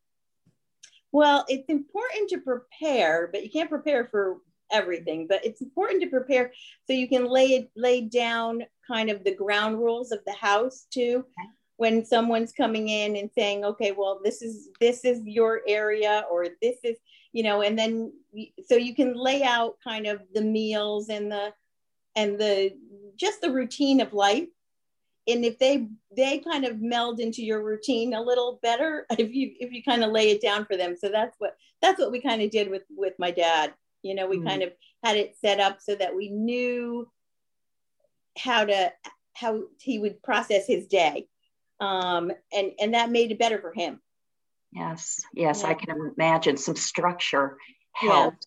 Well, 1.15 1.45
it's 1.47 1.69
important 1.69 2.29
to 2.31 2.39
prepare, 2.39 3.29
but 3.31 3.41
you 3.41 3.49
can't 3.49 3.69
prepare 3.69 4.05
for 4.11 4.39
everything. 4.69 5.27
But 5.27 5.45
it's 5.45 5.61
important 5.61 6.01
to 6.01 6.09
prepare 6.09 6.51
so 6.85 6.91
you 6.91 7.07
can 7.07 7.25
lay 7.25 7.45
it 7.57 7.71
lay 7.77 8.01
down 8.01 8.63
kind 8.85 9.09
of 9.09 9.23
the 9.23 9.33
ground 9.33 9.79
rules 9.79 10.11
of 10.11 10.19
the 10.25 10.33
house 10.33 10.87
too. 10.91 11.23
Okay 11.39 11.49
when 11.77 12.05
someone's 12.05 12.53
coming 12.53 12.87
in 12.87 13.17
and 13.17 13.29
saying 13.35 13.65
okay 13.65 13.91
well 13.91 14.21
this 14.23 14.41
is 14.41 14.69
this 14.79 15.03
is 15.03 15.21
your 15.25 15.61
area 15.67 16.23
or 16.31 16.47
this 16.61 16.77
is 16.85 16.95
you 17.33 17.43
know 17.43 17.61
and 17.61 17.77
then 17.77 18.13
so 18.65 18.75
you 18.75 18.95
can 18.95 19.13
lay 19.13 19.43
out 19.43 19.75
kind 19.83 20.07
of 20.07 20.21
the 20.33 20.41
meals 20.41 21.09
and 21.09 21.29
the 21.29 21.53
and 22.15 22.39
the 22.39 22.71
just 23.17 23.41
the 23.41 23.51
routine 23.51 23.99
of 23.99 24.13
life 24.13 24.47
and 25.27 25.43
if 25.43 25.57
they 25.59 25.87
they 26.15 26.39
kind 26.39 26.65
of 26.65 26.81
meld 26.81 27.19
into 27.19 27.43
your 27.43 27.63
routine 27.63 28.13
a 28.13 28.21
little 28.21 28.59
better 28.61 29.05
if 29.17 29.33
you 29.33 29.53
if 29.59 29.71
you 29.71 29.83
kind 29.83 30.03
of 30.03 30.11
lay 30.11 30.31
it 30.31 30.41
down 30.41 30.65
for 30.65 30.77
them 30.77 30.95
so 30.95 31.09
that's 31.09 31.35
what 31.39 31.55
that's 31.81 31.99
what 31.99 32.11
we 32.11 32.21
kind 32.21 32.41
of 32.41 32.49
did 32.51 32.69
with 32.69 32.83
with 32.95 33.13
my 33.19 33.31
dad 33.31 33.73
you 34.03 34.15
know 34.15 34.27
we 34.27 34.37
mm-hmm. 34.37 34.47
kind 34.47 34.63
of 34.63 34.71
had 35.03 35.17
it 35.17 35.35
set 35.39 35.59
up 35.59 35.79
so 35.79 35.95
that 35.95 36.15
we 36.15 36.29
knew 36.29 37.07
how 38.37 38.65
to 38.65 38.91
how 39.33 39.63
he 39.79 39.99
would 39.99 40.21
process 40.23 40.65
his 40.67 40.87
day 40.87 41.27
um, 41.79 42.31
and 42.53 42.71
and 42.79 42.93
that 42.93 43.11
made 43.11 43.31
it 43.31 43.39
better 43.39 43.59
for 43.59 43.73
him. 43.73 43.99
Yes, 44.71 45.21
yes, 45.33 45.61
yeah. 45.61 45.69
I 45.69 45.73
can 45.73 46.13
imagine 46.17 46.57
some 46.57 46.75
structure 46.75 47.57
helped. 47.93 48.45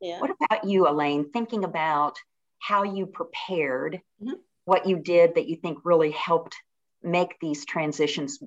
Yeah. 0.00 0.14
yeah. 0.14 0.20
What 0.20 0.30
about 0.30 0.64
you, 0.64 0.88
Elaine? 0.88 1.30
Thinking 1.30 1.64
about 1.64 2.18
how 2.58 2.82
you 2.82 3.06
prepared, 3.06 4.00
mm-hmm. 4.22 4.34
What 4.66 4.86
you 4.86 4.98
did 4.98 5.36
that 5.36 5.48
you 5.48 5.56
think 5.56 5.78
really 5.84 6.10
helped 6.10 6.54
make 7.02 7.38
these 7.40 7.64
transitions. 7.64 8.38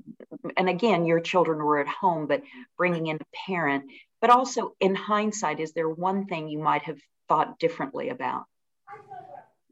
And 0.57 0.69
again, 0.69 1.05
your 1.05 1.21
children 1.21 1.57
were 1.59 1.79
at 1.79 1.88
home, 1.88 2.27
but 2.27 2.43
bringing 2.77 3.07
in 3.07 3.17
a 3.17 3.47
parent. 3.47 3.85
But 4.21 4.29
also, 4.29 4.73
in 4.79 4.95
hindsight, 4.95 5.59
is 5.59 5.71
there 5.71 5.89
one 5.89 6.27
thing 6.27 6.49
you 6.49 6.59
might 6.59 6.83
have 6.83 6.99
thought 7.29 7.57
differently 7.57 8.09
about? 8.09 8.43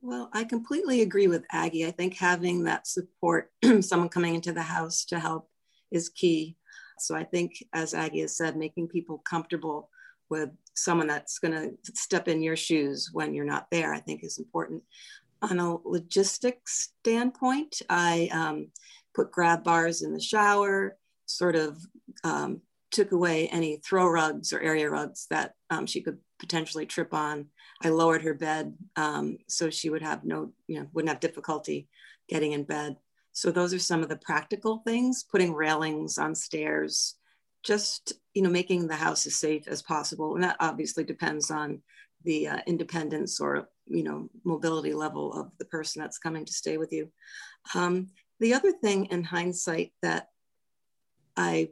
Well, 0.01 0.30
I 0.32 0.46
completely 0.46 1.01
agree 1.01 1.27
with 1.27 1.44
Aggie. 1.51 1.86
I 1.86 1.92
think 1.92 2.16
having 2.16 2.63
that 2.63 2.88
support, 2.88 3.51
someone 3.82 4.10
coming 4.10 4.36
into 4.36 4.54
the 4.54 4.62
house 4.62 5.04
to 5.06 5.20
help, 5.20 5.50
is 5.92 6.08
key. 6.08 6.56
So 7.00 7.13
I 7.13 7.25
think, 7.25 7.62
as 7.74 7.94
Aggie 7.94 8.22
has 8.22 8.38
said, 8.38 8.56
making 8.56 8.88
people 8.88 9.18
comfortable 9.18 9.89
with 10.30 10.50
someone 10.75 11.08
that's 11.08 11.39
going 11.39 11.54
to 11.54 11.92
step 11.94 12.27
in 12.27 12.42
your 12.42 12.56
shoes 12.56 13.10
when 13.12 13.34
you're 13.34 13.46
not 13.46 13.68
there, 13.70 13.94
I 13.94 14.00
think 14.00 14.24
is 14.24 14.38
important. 14.38 14.84
On 15.41 15.60
a 15.60 15.77
logistics 15.88 16.89
standpoint, 17.00 17.82
I 17.89 18.29
um, 18.32 18.72
put 19.13 19.32
grab 19.32 19.63
bars 19.63 20.01
in 20.01 20.13
the 20.13 20.22
shower, 20.22 20.98
sort 21.25 21.56
of 21.56 21.77
um, 22.24 22.62
took 22.91 23.12
away 23.12 23.48
any 23.48 23.77
throw 23.77 24.08
rugs 24.08 24.53
or 24.53 24.60
area 24.60 24.89
rugs 24.89 25.27
that 25.29 25.53
um, 25.70 25.86
she 25.86 26.01
could 26.01 26.17
potentially 26.39 26.86
trip 26.86 27.13
on. 27.13 27.48
I 27.84 27.89
lowered 27.89 28.24
her 28.24 28.34
bed 28.34 28.75
um, 28.96 29.38
so 29.48 29.70
she 29.70 29.89
would 29.89 30.01
have 30.01 30.24
no, 30.24 30.53
you 30.67 30.79
know, 30.79 30.88
wouldn't 30.94 31.10
have 31.10 31.20
difficulty 31.20 31.88
getting 32.27 32.53
in 32.53 32.63
bed. 32.63 32.98
So 33.34 33.51
those 33.51 33.74
are 33.74 33.79
some 33.79 34.01
of 34.01 34.10
the 34.10 34.15
practical 34.15 34.82
things, 34.86 35.24
putting 35.24 35.53
railings 35.53 36.17
on 36.17 36.34
stairs, 36.34 37.15
just, 37.63 38.13
you 38.34 38.41
know, 38.41 38.50
making 38.50 38.88
the 38.88 38.96
house 38.96 39.27
as 39.27 39.36
safe 39.36 39.67
as 39.67 39.84
possible. 39.84 40.34
And 40.34 40.44
that 40.44 40.58
obviously 40.60 41.03
depends 41.03 41.51
on 41.51 41.82
the 42.24 42.48
uh, 42.48 42.60
independence 42.65 43.39
or, 43.39 43.70
you 43.89 44.03
know, 44.03 44.29
mobility 44.44 44.94
level 44.94 45.34
of 45.34 45.51
the 45.58 45.65
person 45.65 46.01
that's 46.01 46.17
coming 46.17 46.46
to 46.46 46.53
stay 46.53 46.77
with 46.77 46.91
you. 46.91 47.10
Um, 47.75 48.08
the 48.39 48.53
other 48.53 48.72
thing 48.72 49.06
in 49.06 49.24
hindsight 49.24 49.94
that 50.01 50.27
I 51.36 51.70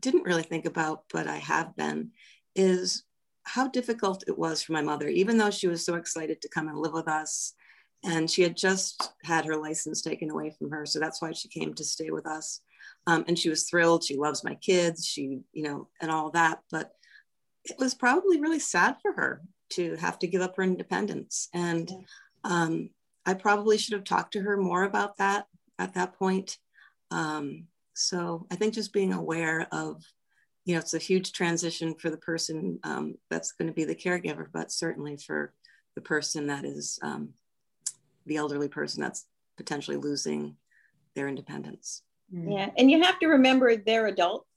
didn't 0.00 0.24
really 0.24 0.42
think 0.42 0.66
about, 0.66 1.04
but 1.12 1.26
I 1.26 1.36
have 1.36 1.76
been, 1.76 2.10
is 2.54 3.04
how 3.44 3.68
difficult 3.68 4.24
it 4.26 4.38
was 4.38 4.62
for 4.62 4.72
my 4.72 4.82
mother, 4.82 5.08
even 5.08 5.38
though 5.38 5.50
she 5.50 5.68
was 5.68 5.84
so 5.84 5.94
excited 5.94 6.40
to 6.40 6.48
come 6.48 6.68
and 6.68 6.78
live 6.78 6.92
with 6.92 7.08
us 7.08 7.54
and 8.04 8.30
she 8.30 8.42
had 8.42 8.56
just 8.56 9.12
had 9.24 9.44
her 9.44 9.56
license 9.56 10.02
taken 10.02 10.30
away 10.30 10.50
from 10.50 10.70
her. 10.70 10.86
So 10.86 11.00
that's 11.00 11.20
why 11.20 11.32
she 11.32 11.48
came 11.48 11.74
to 11.74 11.84
stay 11.84 12.10
with 12.10 12.26
us. 12.26 12.60
Um, 13.06 13.24
and 13.26 13.38
she 13.38 13.48
was 13.48 13.64
thrilled. 13.64 14.04
She 14.04 14.16
loves 14.16 14.44
my 14.44 14.54
kids. 14.54 15.06
She, 15.06 15.40
you 15.52 15.62
know, 15.62 15.88
and 16.00 16.10
all 16.10 16.30
that. 16.30 16.60
But 16.70 16.92
it 17.64 17.76
was 17.78 17.94
probably 17.94 18.40
really 18.40 18.60
sad 18.60 18.96
for 19.02 19.12
her 19.12 19.42
to 19.70 19.96
have 19.96 20.18
to 20.20 20.26
give 20.26 20.42
up 20.42 20.56
her 20.56 20.62
independence. 20.62 21.48
And 21.52 21.90
um, 22.44 22.90
I 23.24 23.34
probably 23.34 23.78
should 23.78 23.94
have 23.94 24.04
talked 24.04 24.32
to 24.34 24.42
her 24.42 24.56
more 24.56 24.84
about 24.84 25.18
that 25.18 25.46
at 25.78 25.94
that 25.94 26.14
point. 26.14 26.58
Um, 27.10 27.64
so 27.94 28.46
I 28.50 28.56
think 28.56 28.74
just 28.74 28.92
being 28.92 29.12
aware 29.12 29.66
of, 29.72 30.02
you 30.64 30.74
know, 30.74 30.80
it's 30.80 30.94
a 30.94 30.98
huge 30.98 31.32
transition 31.32 31.94
for 31.94 32.10
the 32.10 32.16
person 32.16 32.78
um, 32.84 33.14
that's 33.30 33.52
going 33.52 33.68
to 33.68 33.74
be 33.74 33.84
the 33.84 33.94
caregiver, 33.94 34.46
but 34.52 34.70
certainly 34.70 35.16
for 35.16 35.52
the 35.94 36.00
person 36.00 36.46
that 36.48 36.64
is 36.64 36.98
um, 37.02 37.30
the 38.26 38.36
elderly 38.36 38.68
person 38.68 39.02
that's 39.02 39.26
potentially 39.56 39.96
losing 39.96 40.56
their 41.14 41.28
independence. 41.28 42.02
Yeah, 42.30 42.70
and 42.76 42.90
you 42.90 43.02
have 43.02 43.18
to 43.20 43.28
remember 43.28 43.76
they're 43.76 44.08
adults 44.08 44.48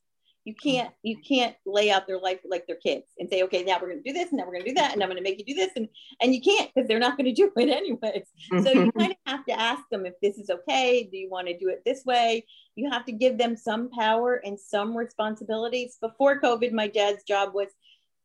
you 0.49 0.55
can't 0.55 0.91
you 1.03 1.15
can't 1.27 1.55
lay 1.65 1.91
out 1.91 2.07
their 2.07 2.19
life 2.19 2.39
like 2.43 2.65
their 2.65 2.75
kids 2.75 3.05
and 3.19 3.29
say 3.29 3.43
okay 3.43 3.63
now 3.63 3.77
we're 3.79 3.89
going 3.89 4.01
to 4.01 4.09
do 4.09 4.13
this 4.13 4.29
and 4.29 4.37
now 4.37 4.45
we're 4.45 4.53
going 4.53 4.63
to 4.63 4.69
do 4.69 4.75
that 4.75 4.93
and 4.93 5.03
i'm 5.03 5.09
going 5.09 5.17
to 5.17 5.23
make 5.23 5.37
you 5.37 5.45
do 5.45 5.53
this 5.53 5.71
and 5.75 5.87
and 6.21 6.33
you 6.33 6.41
can't 6.41 6.71
because 6.73 6.87
they're 6.87 6.99
not 6.99 7.17
going 7.17 7.25
to 7.25 7.31
do 7.33 7.51
it 7.55 7.69
anyways. 7.69 8.25
So 8.49 8.71
you 8.71 8.81
mm-hmm. 8.87 8.99
kind 8.99 9.11
of 9.11 9.17
have 9.27 9.45
to 9.45 9.59
ask 9.59 9.83
them 9.91 10.05
if 10.05 10.13
this 10.21 10.37
is 10.37 10.49
okay 10.49 11.07
do 11.09 11.17
you 11.17 11.29
want 11.29 11.47
to 11.47 11.57
do 11.57 11.69
it 11.69 11.83
this 11.85 12.03
way? 12.03 12.45
You 12.75 12.89
have 12.89 13.05
to 13.05 13.11
give 13.11 13.37
them 13.37 13.55
some 13.55 13.89
power 13.91 14.41
and 14.43 14.59
some 14.59 14.97
responsibilities. 14.97 15.97
Before 16.01 16.41
covid 16.41 16.71
my 16.71 16.87
dad's 16.87 17.23
job 17.23 17.53
was 17.53 17.67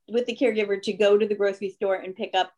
with 0.09 0.27
the 0.27 0.37
caregiver 0.37 0.81
to 0.83 0.93
go 0.95 1.19
to 1.19 1.27
the 1.27 1.35
grocery 1.35 1.71
store 1.71 1.97
and 1.97 2.17
pick 2.17 2.35
up 2.35 2.53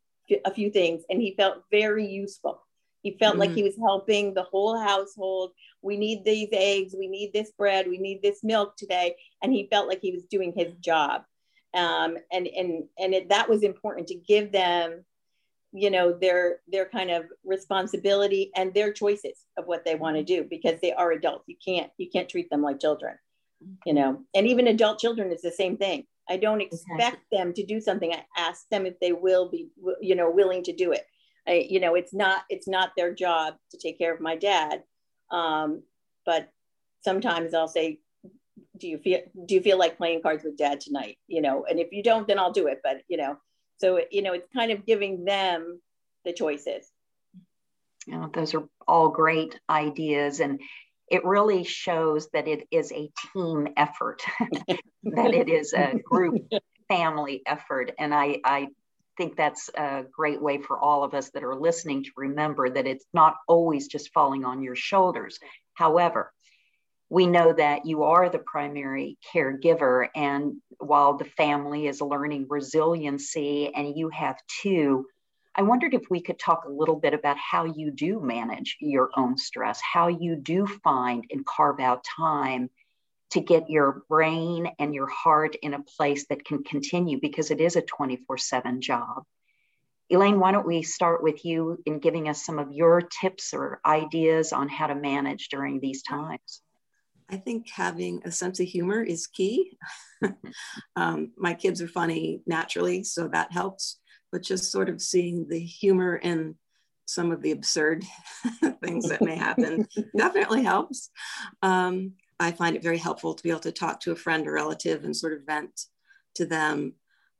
a 0.44 0.52
few 0.52 0.70
things 0.70 1.02
and 1.10 1.20
he 1.20 1.34
felt 1.36 1.62
very 1.70 2.06
useful 2.06 2.60
he 3.06 3.16
felt 3.18 3.34
mm-hmm. 3.34 3.40
like 3.40 3.52
he 3.52 3.62
was 3.62 3.76
helping 3.76 4.34
the 4.34 4.42
whole 4.42 4.78
household 4.78 5.52
we 5.86 5.96
need 5.96 6.24
these 6.24 6.48
eggs, 6.52 6.94
we 6.98 7.06
need 7.06 7.32
this 7.32 7.52
bread, 7.52 7.86
we 7.88 7.98
need 7.98 8.20
this 8.20 8.42
milk 8.42 8.76
today. 8.76 9.14
And 9.40 9.52
he 9.52 9.68
felt 9.70 9.88
like 9.88 10.00
he 10.02 10.12
was 10.12 10.24
doing 10.24 10.52
his 10.54 10.74
job. 10.74 11.22
Um, 11.74 12.16
and 12.32 12.46
and 12.48 12.84
and 12.98 13.14
it, 13.14 13.28
that 13.28 13.48
was 13.48 13.62
important 13.62 14.08
to 14.08 14.14
give 14.14 14.50
them, 14.50 15.04
you 15.72 15.90
know, 15.90 16.12
their 16.12 16.60
their 16.66 16.86
kind 16.86 17.10
of 17.10 17.26
responsibility 17.44 18.50
and 18.56 18.74
their 18.74 18.92
choices 18.92 19.38
of 19.56 19.66
what 19.66 19.84
they 19.84 19.94
want 19.94 20.16
to 20.16 20.24
do 20.24 20.44
because 20.44 20.80
they 20.80 20.92
are 20.92 21.12
adults. 21.12 21.44
You 21.46 21.56
can't 21.64 21.90
you 21.98 22.08
can't 22.10 22.28
treat 22.28 22.50
them 22.50 22.62
like 22.62 22.80
children, 22.80 23.16
you 23.84 23.94
know. 23.94 24.22
And 24.34 24.46
even 24.48 24.66
adult 24.66 24.98
children 24.98 25.30
is 25.30 25.42
the 25.42 25.52
same 25.52 25.76
thing. 25.76 26.06
I 26.28 26.38
don't 26.38 26.62
expect 26.62 27.18
them 27.30 27.52
to 27.52 27.64
do 27.64 27.80
something. 27.80 28.12
I 28.12 28.24
ask 28.36 28.68
them 28.70 28.86
if 28.86 28.98
they 28.98 29.12
will 29.12 29.48
be, 29.48 29.68
you 30.00 30.16
know, 30.16 30.30
willing 30.30 30.64
to 30.64 30.72
do 30.72 30.90
it. 30.90 31.06
I, 31.46 31.66
you 31.68 31.80
know, 31.80 31.94
it's 31.94 32.12
not 32.12 32.42
it's 32.48 32.68
not 32.68 32.92
their 32.96 33.14
job 33.14 33.54
to 33.70 33.78
take 33.78 33.98
care 33.98 34.12
of 34.14 34.20
my 34.20 34.36
dad 34.36 34.82
um, 35.30 35.82
but 36.24 36.48
sometimes 37.02 37.54
I'll 37.54 37.68
say, 37.68 38.00
do 38.76 38.88
you 38.88 38.98
feel 38.98 39.20
do 39.46 39.54
you 39.54 39.62
feel 39.62 39.78
like 39.78 39.96
playing 39.96 40.22
cards 40.22 40.44
with 40.44 40.56
dad 40.56 40.80
tonight? 40.80 41.18
You 41.26 41.42
know, 41.42 41.64
and 41.68 41.78
if 41.78 41.92
you 41.92 42.02
don't, 42.02 42.26
then 42.26 42.38
I'll 42.38 42.52
do 42.52 42.66
it. 42.66 42.80
But 42.82 43.02
you 43.08 43.16
know, 43.16 43.38
so 43.78 44.00
you 44.10 44.22
know, 44.22 44.32
it's 44.32 44.48
kind 44.54 44.70
of 44.70 44.86
giving 44.86 45.24
them 45.24 45.80
the 46.24 46.32
choices. 46.32 46.88
You 48.06 48.18
know, 48.18 48.30
those 48.32 48.54
are 48.54 48.64
all 48.86 49.08
great 49.08 49.58
ideas 49.68 50.40
and 50.40 50.60
it 51.08 51.24
really 51.24 51.62
shows 51.62 52.28
that 52.32 52.48
it 52.48 52.66
is 52.70 52.90
a 52.92 53.10
team 53.32 53.68
effort, 53.76 54.22
that 55.04 55.34
it 55.34 55.48
is 55.48 55.72
a 55.72 55.98
group 56.04 56.36
family 56.88 57.42
effort. 57.46 57.92
And 57.98 58.12
I, 58.12 58.40
I 58.44 58.68
think 59.16 59.36
that's 59.36 59.68
a 59.74 60.04
great 60.10 60.40
way 60.40 60.58
for 60.58 60.78
all 60.78 61.04
of 61.04 61.14
us 61.14 61.30
that 61.30 61.44
are 61.44 61.54
listening 61.54 62.04
to 62.04 62.10
remember 62.16 62.68
that 62.70 62.86
it's 62.86 63.06
not 63.12 63.36
always 63.48 63.88
just 63.88 64.12
falling 64.12 64.44
on 64.44 64.62
your 64.62 64.76
shoulders. 64.76 65.38
However, 65.74 66.32
we 67.08 67.26
know 67.26 67.52
that 67.52 67.86
you 67.86 68.02
are 68.02 68.28
the 68.28 68.38
primary 68.40 69.16
caregiver, 69.32 70.08
and 70.14 70.56
while 70.78 71.16
the 71.16 71.24
family 71.24 71.86
is 71.86 72.00
learning 72.00 72.46
resiliency 72.48 73.72
and 73.72 73.96
you 73.96 74.08
have 74.08 74.36
two, 74.60 75.06
I 75.54 75.62
wondered 75.62 75.94
if 75.94 76.02
we 76.10 76.20
could 76.20 76.38
talk 76.38 76.64
a 76.64 76.70
little 76.70 76.96
bit 76.96 77.14
about 77.14 77.38
how 77.38 77.64
you 77.64 77.90
do 77.90 78.20
manage 78.20 78.76
your 78.80 79.10
own 79.16 79.38
stress, 79.38 79.80
how 79.80 80.08
you 80.08 80.36
do 80.36 80.66
find 80.66 81.24
and 81.30 81.46
carve 81.46 81.80
out 81.80 82.04
time 82.04 82.70
to 83.30 83.40
get 83.40 83.70
your 83.70 84.02
brain 84.08 84.68
and 84.78 84.94
your 84.94 85.08
heart 85.08 85.56
in 85.62 85.74
a 85.74 85.82
place 85.82 86.26
that 86.28 86.44
can 86.44 86.62
continue 86.62 87.18
because 87.20 87.50
it 87.50 87.60
is 87.60 87.76
a 87.76 87.82
24 87.82 88.38
7 88.38 88.80
job. 88.80 89.24
Elaine, 90.08 90.38
why 90.38 90.52
don't 90.52 90.66
we 90.66 90.82
start 90.82 91.22
with 91.22 91.44
you 91.44 91.82
in 91.84 91.98
giving 91.98 92.28
us 92.28 92.44
some 92.44 92.60
of 92.60 92.72
your 92.72 93.02
tips 93.02 93.52
or 93.52 93.80
ideas 93.84 94.52
on 94.52 94.68
how 94.68 94.86
to 94.86 94.94
manage 94.94 95.48
during 95.48 95.80
these 95.80 96.02
times? 96.02 96.62
I 97.28 97.36
think 97.38 97.68
having 97.68 98.22
a 98.24 98.30
sense 98.30 98.60
of 98.60 98.68
humor 98.68 99.02
is 99.02 99.26
key. 99.26 99.76
um, 100.96 101.32
my 101.36 101.54
kids 101.54 101.82
are 101.82 101.88
funny 101.88 102.42
naturally, 102.46 103.02
so 103.02 103.26
that 103.28 103.50
helps. 103.50 103.98
But 104.30 104.42
just 104.42 104.70
sort 104.70 104.88
of 104.88 105.02
seeing 105.02 105.48
the 105.48 105.58
humor 105.58 106.16
in 106.16 106.54
some 107.06 107.32
of 107.32 107.42
the 107.42 107.52
absurd 107.52 108.04
things 108.84 109.08
that 109.08 109.22
may 109.22 109.36
happen 109.36 109.86
definitely 110.16 110.62
helps. 110.62 111.10
Um, 111.62 112.12
I 112.38 112.52
find 112.52 112.76
it 112.76 112.82
very 112.82 112.98
helpful 112.98 113.34
to 113.34 113.42
be 113.42 113.50
able 113.50 113.60
to 113.60 113.72
talk 113.72 114.00
to 114.00 114.12
a 114.12 114.16
friend 114.16 114.46
or 114.46 114.52
relative 114.52 115.04
and 115.04 115.16
sort 115.16 115.32
of 115.32 115.46
vent 115.46 115.86
to 116.34 116.44
them. 116.46 116.94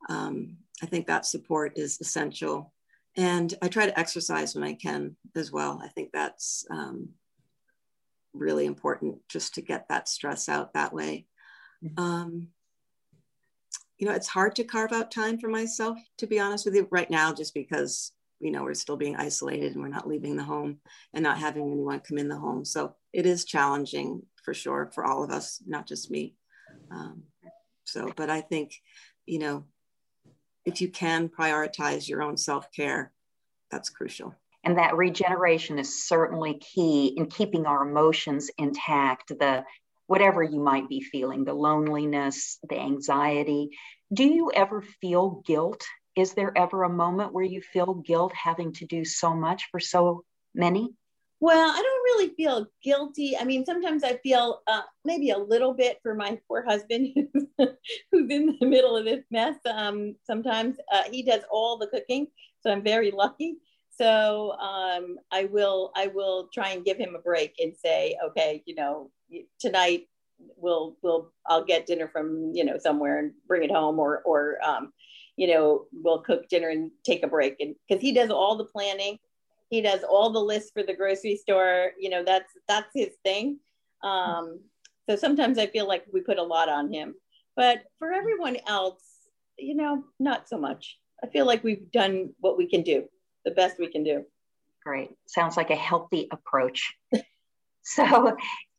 Um, 0.08 0.56
I 0.82 0.86
think 0.86 1.06
that 1.06 1.26
support 1.26 1.72
is 1.76 2.00
essential. 2.00 2.72
And 3.16 3.52
I 3.62 3.68
try 3.68 3.86
to 3.86 3.98
exercise 3.98 4.54
when 4.54 4.64
I 4.64 4.74
can 4.74 5.16
as 5.34 5.50
well. 5.50 5.80
I 5.82 5.88
think 5.88 6.10
that's 6.12 6.66
um, 6.70 7.10
really 8.34 8.66
important 8.66 9.18
just 9.28 9.54
to 9.54 9.62
get 9.62 9.88
that 9.88 10.08
stress 10.08 10.48
out 10.48 10.74
that 10.74 10.92
way. 10.92 11.26
Mm-hmm. 11.84 12.02
Um, 12.02 12.48
you 13.98 14.06
know, 14.06 14.14
it's 14.14 14.28
hard 14.28 14.56
to 14.56 14.64
carve 14.64 14.92
out 14.92 15.10
time 15.10 15.38
for 15.38 15.48
myself, 15.48 15.98
to 16.18 16.26
be 16.26 16.38
honest 16.38 16.66
with 16.66 16.74
you, 16.74 16.86
right 16.90 17.10
now, 17.10 17.32
just 17.32 17.54
because, 17.54 18.12
you 18.40 18.50
know, 18.50 18.62
we're 18.62 18.74
still 18.74 18.98
being 18.98 19.16
isolated 19.16 19.72
and 19.72 19.82
we're 19.82 19.88
not 19.88 20.06
leaving 20.06 20.36
the 20.36 20.42
home 20.44 20.78
and 21.14 21.22
not 21.22 21.38
having 21.38 21.72
anyone 21.72 22.00
come 22.00 22.18
in 22.18 22.28
the 22.28 22.36
home. 22.36 22.64
So 22.64 22.94
it 23.14 23.24
is 23.24 23.46
challenging 23.46 24.22
for 24.46 24.54
sure 24.54 24.90
for 24.94 25.04
all 25.04 25.22
of 25.22 25.30
us, 25.30 25.60
not 25.66 25.86
just 25.86 26.10
me. 26.10 26.34
Um, 26.90 27.24
so, 27.84 28.10
but 28.16 28.30
I 28.30 28.40
think, 28.40 28.72
you 29.26 29.40
know, 29.40 29.64
if 30.64 30.80
you 30.80 30.88
can 30.88 31.28
prioritize 31.28 32.08
your 32.08 32.22
own 32.22 32.36
self 32.36 32.72
care, 32.72 33.12
that's 33.70 33.90
crucial. 33.90 34.34
And 34.64 34.78
that 34.78 34.96
regeneration 34.96 35.78
is 35.78 36.06
certainly 36.06 36.54
key 36.54 37.08
in 37.08 37.26
keeping 37.26 37.66
our 37.66 37.86
emotions 37.86 38.50
intact. 38.56 39.28
The 39.28 39.64
whatever 40.06 40.42
you 40.42 40.60
might 40.60 40.88
be 40.88 41.00
feeling, 41.00 41.44
the 41.44 41.54
loneliness, 41.54 42.58
the 42.68 42.78
anxiety. 42.78 43.70
Do 44.12 44.24
you 44.24 44.52
ever 44.54 44.82
feel 45.00 45.42
guilt? 45.44 45.84
Is 46.14 46.34
there 46.34 46.56
ever 46.56 46.84
a 46.84 46.88
moment 46.88 47.32
where 47.32 47.44
you 47.44 47.60
feel 47.60 47.94
guilt 47.94 48.32
having 48.32 48.72
to 48.74 48.86
do 48.86 49.04
so 49.04 49.34
much 49.34 49.64
for 49.72 49.80
so 49.80 50.22
many? 50.54 50.94
Well, 51.40 51.70
I 51.70 51.76
don't 51.82 52.04
really 52.04 52.34
feel 52.34 52.66
guilty. 52.82 53.36
I 53.36 53.44
mean, 53.44 53.66
sometimes 53.66 54.02
I 54.02 54.16
feel 54.22 54.62
uh, 54.66 54.82
maybe 55.04 55.30
a 55.30 55.38
little 55.38 55.74
bit 55.74 55.98
for 56.02 56.14
my 56.14 56.40
poor 56.48 56.64
husband 56.66 57.08
who's 57.58 58.30
in 58.30 58.56
the 58.58 58.66
middle 58.66 58.96
of 58.96 59.04
this 59.04 59.24
mess. 59.30 59.56
Um, 59.70 60.16
sometimes 60.26 60.76
uh, 60.90 61.02
he 61.10 61.22
does 61.22 61.42
all 61.50 61.76
the 61.76 61.88
cooking, 61.88 62.28
so 62.62 62.70
I'm 62.70 62.82
very 62.82 63.10
lucky. 63.10 63.56
So 63.90 64.52
um, 64.52 65.16
I 65.30 65.44
will 65.44 65.92
I 65.94 66.06
will 66.08 66.48
try 66.52 66.70
and 66.70 66.84
give 66.84 66.96
him 66.96 67.14
a 67.14 67.20
break 67.20 67.54
and 67.58 67.74
say, 67.76 68.16
okay, 68.28 68.62
you 68.66 68.74
know, 68.74 69.10
tonight 69.60 70.08
we'll 70.56 70.96
we'll 71.02 71.32
I'll 71.46 71.64
get 71.64 71.86
dinner 71.86 72.08
from 72.08 72.52
you 72.54 72.64
know 72.64 72.78
somewhere 72.78 73.18
and 73.18 73.32
bring 73.46 73.62
it 73.62 73.70
home, 73.70 73.98
or 73.98 74.22
or 74.24 74.58
um, 74.66 74.92
you 75.36 75.48
know 75.48 75.86
we'll 75.92 76.20
cook 76.22 76.48
dinner 76.48 76.68
and 76.70 76.90
take 77.04 77.22
a 77.22 77.28
break, 77.28 77.56
and 77.60 77.74
because 77.88 78.02
he 78.02 78.12
does 78.12 78.30
all 78.30 78.56
the 78.56 78.64
planning 78.64 79.18
he 79.70 79.80
does 79.80 80.02
all 80.04 80.30
the 80.30 80.38
lists 80.40 80.70
for 80.72 80.82
the 80.82 80.94
grocery 80.94 81.36
store 81.36 81.92
you 81.98 82.10
know 82.10 82.24
that's 82.24 82.52
that's 82.68 82.90
his 82.94 83.14
thing. 83.24 83.58
Um, 84.02 84.60
so 85.08 85.16
sometimes 85.16 85.58
i 85.58 85.66
feel 85.66 85.88
like 85.88 86.04
we 86.12 86.20
put 86.20 86.38
a 86.38 86.42
lot 86.42 86.68
on 86.68 86.92
him. 86.92 87.14
But 87.56 87.84
for 87.98 88.12
everyone 88.12 88.58
else 88.66 89.02
you 89.58 89.74
know 89.74 90.04
not 90.18 90.48
so 90.48 90.58
much. 90.58 90.98
I 91.24 91.28
feel 91.28 91.46
like 91.46 91.64
we've 91.64 91.90
done 91.90 92.34
what 92.40 92.58
we 92.58 92.68
can 92.68 92.82
do 92.82 93.08
the 93.44 93.52
best 93.52 93.78
we 93.78 93.90
can 93.90 94.02
do. 94.04 94.24
Great. 94.84 95.10
Sounds 95.26 95.56
like 95.56 95.70
a 95.70 95.76
healthy 95.76 96.28
approach. 96.30 96.94
So 97.88 98.36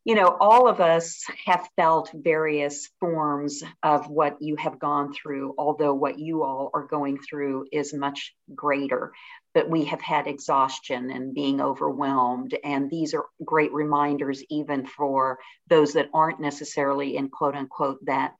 you 0.08 0.14
know, 0.14 0.34
all 0.40 0.68
of 0.68 0.80
us 0.80 1.22
have 1.44 1.68
felt 1.76 2.10
various 2.14 2.88
forms 2.98 3.62
of 3.82 4.08
what 4.08 4.40
you 4.40 4.56
have 4.56 4.78
gone 4.78 5.12
through, 5.12 5.54
although 5.58 5.92
what 5.92 6.18
you 6.18 6.44
all 6.44 6.70
are 6.72 6.86
going 6.86 7.18
through 7.18 7.66
is 7.70 7.92
much 7.92 8.34
greater. 8.54 9.12
But 9.52 9.68
we 9.68 9.84
have 9.84 10.00
had 10.00 10.26
exhaustion 10.26 11.10
and 11.10 11.34
being 11.34 11.60
overwhelmed. 11.60 12.56
And 12.64 12.88
these 12.88 13.12
are 13.12 13.26
great 13.44 13.70
reminders, 13.74 14.42
even 14.48 14.86
for 14.86 15.40
those 15.68 15.92
that 15.92 16.08
aren't 16.14 16.40
necessarily 16.40 17.14
in 17.14 17.28
quote 17.28 17.54
unquote 17.54 18.02
that 18.06 18.32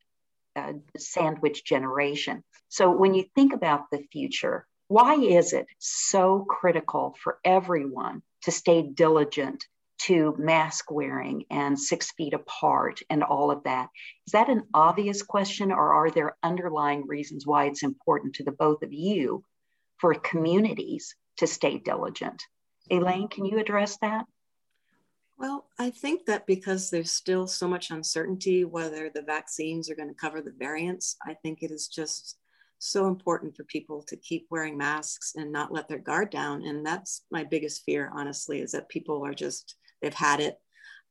uh, 0.57 0.73
sandwich 0.97 1.67
generation. 1.67 2.43
So 2.71 2.91
when 2.91 3.13
you 3.13 3.27
think 3.35 3.53
about 3.53 3.91
the 3.91 4.03
future, 4.11 4.67
Why 4.89 5.17
is 5.17 5.53
it 5.53 5.67
so 5.79 6.47
critical 6.49 7.15
for 7.23 7.39
everyone 7.45 8.23
to 8.45 8.51
stay 8.51 8.81
diligent 8.81 9.67
to 9.99 10.35
mask 10.39 10.91
wearing 10.91 11.45
and 11.51 11.79
six 11.79 12.13
feet 12.13 12.33
apart 12.35 13.01
and 13.11 13.23
all 13.23 13.51
of 13.51 13.65
that? 13.65 13.89
Is 14.27 14.33
that 14.33 14.49
an 14.49 14.63
obvious 14.73 15.23
question, 15.23 15.73
or 15.73 15.93
are 15.93 16.11
there 16.11 16.37
underlying 16.43 17.07
reasons 17.07 17.47
why 17.47 17.67
it's 17.67 17.83
important 17.83 18.35
to 18.37 18.45
the 18.45 18.53
both 18.53 18.83
of 18.83 18.93
you 18.93 19.45
for 19.99 20.15
communities 20.15 21.15
to 21.39 21.47
stay 21.47 21.79
diligent? 21.79 22.43
Elaine, 22.91 23.29
can 23.29 23.45
you 23.45 23.59
address 23.59 23.99
that? 23.99 24.25
Well, 25.39 25.67
I 25.79 25.91
think 25.91 26.27
that 26.27 26.47
because 26.47 26.91
there's 26.91 27.13
still 27.13 27.47
so 27.47 27.69
much 27.69 27.91
uncertainty 27.91 28.65
whether 28.65 29.09
the 29.09 29.23
vaccines 29.23 29.89
are 29.89 29.95
going 29.95 30.09
to 30.09 30.15
cover 30.15 30.41
the 30.41 30.55
variants, 30.59 31.17
I 31.25 31.35
think 31.35 31.63
it 31.63 31.71
is 31.71 31.87
just 31.87 32.39
so 32.81 33.07
important 33.07 33.57
for 33.57 33.65
people 33.65 34.03
to 34.03 34.17
keep 34.17 34.47
wearing 34.51 34.77
masks 34.77 35.35
and 35.37 35.53
not 35.53 35.73
let 35.73 35.89
their 35.89 35.99
guard 35.99 36.31
down. 36.31 36.65
And 36.65 36.85
that's 36.85 37.23
my 37.31 37.45
biggest 37.45 37.85
fear, 37.85 38.11
honestly, 38.13 38.61
is 38.61 38.73
that 38.73 38.89
people 38.89 39.25
are 39.25 39.35
just, 39.35 39.77
they've 40.01 40.15
had 40.15 40.41
it 40.41 40.59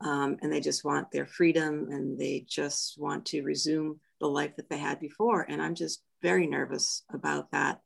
um, 0.02 0.38
and 0.42 0.52
they 0.52 0.60
just 0.60 0.84
want 0.84 1.12
their 1.12 1.26
freedom 1.26 1.88
and 1.92 2.20
they 2.20 2.46
just 2.48 2.96
want 3.00 3.26
to 3.28 3.42
resume 3.42 4.00
the 4.20 4.28
life 4.28 4.56
that 4.58 4.70
they 4.70 4.78
had 4.78 5.00
before. 5.00 5.46
And 5.48 5.62
I'm 5.62 5.76
just 5.76 6.02
very 6.22 6.48
nervous 6.48 7.04
about 7.12 7.52
that. 7.52 7.80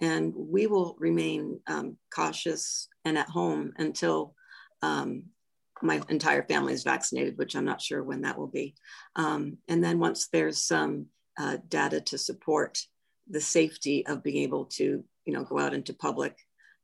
And 0.00 0.32
we 0.34 0.66
will 0.66 0.96
remain 0.98 1.60
um, 1.66 1.96
cautious 2.14 2.88
and 3.04 3.16
at 3.16 3.28
home 3.28 3.72
until 3.78 4.34
um, 4.82 5.24
my 5.82 6.00
entire 6.08 6.42
family 6.42 6.72
is 6.72 6.84
vaccinated, 6.84 7.38
which 7.38 7.56
I'm 7.56 7.64
not 7.64 7.80
sure 7.80 8.02
when 8.02 8.22
that 8.22 8.38
will 8.38 8.46
be. 8.48 8.74
Um, 9.16 9.58
and 9.68 9.82
then 9.82 9.98
once 9.98 10.28
there's 10.28 10.62
some 10.62 11.06
uh, 11.38 11.58
data 11.68 12.00
to 12.00 12.18
support 12.18 12.78
the 13.28 13.40
safety 13.40 14.06
of 14.06 14.22
being 14.22 14.42
able 14.42 14.66
to, 14.66 15.04
you 15.24 15.32
know, 15.32 15.44
go 15.44 15.58
out 15.58 15.74
into 15.74 15.92
public 15.94 16.36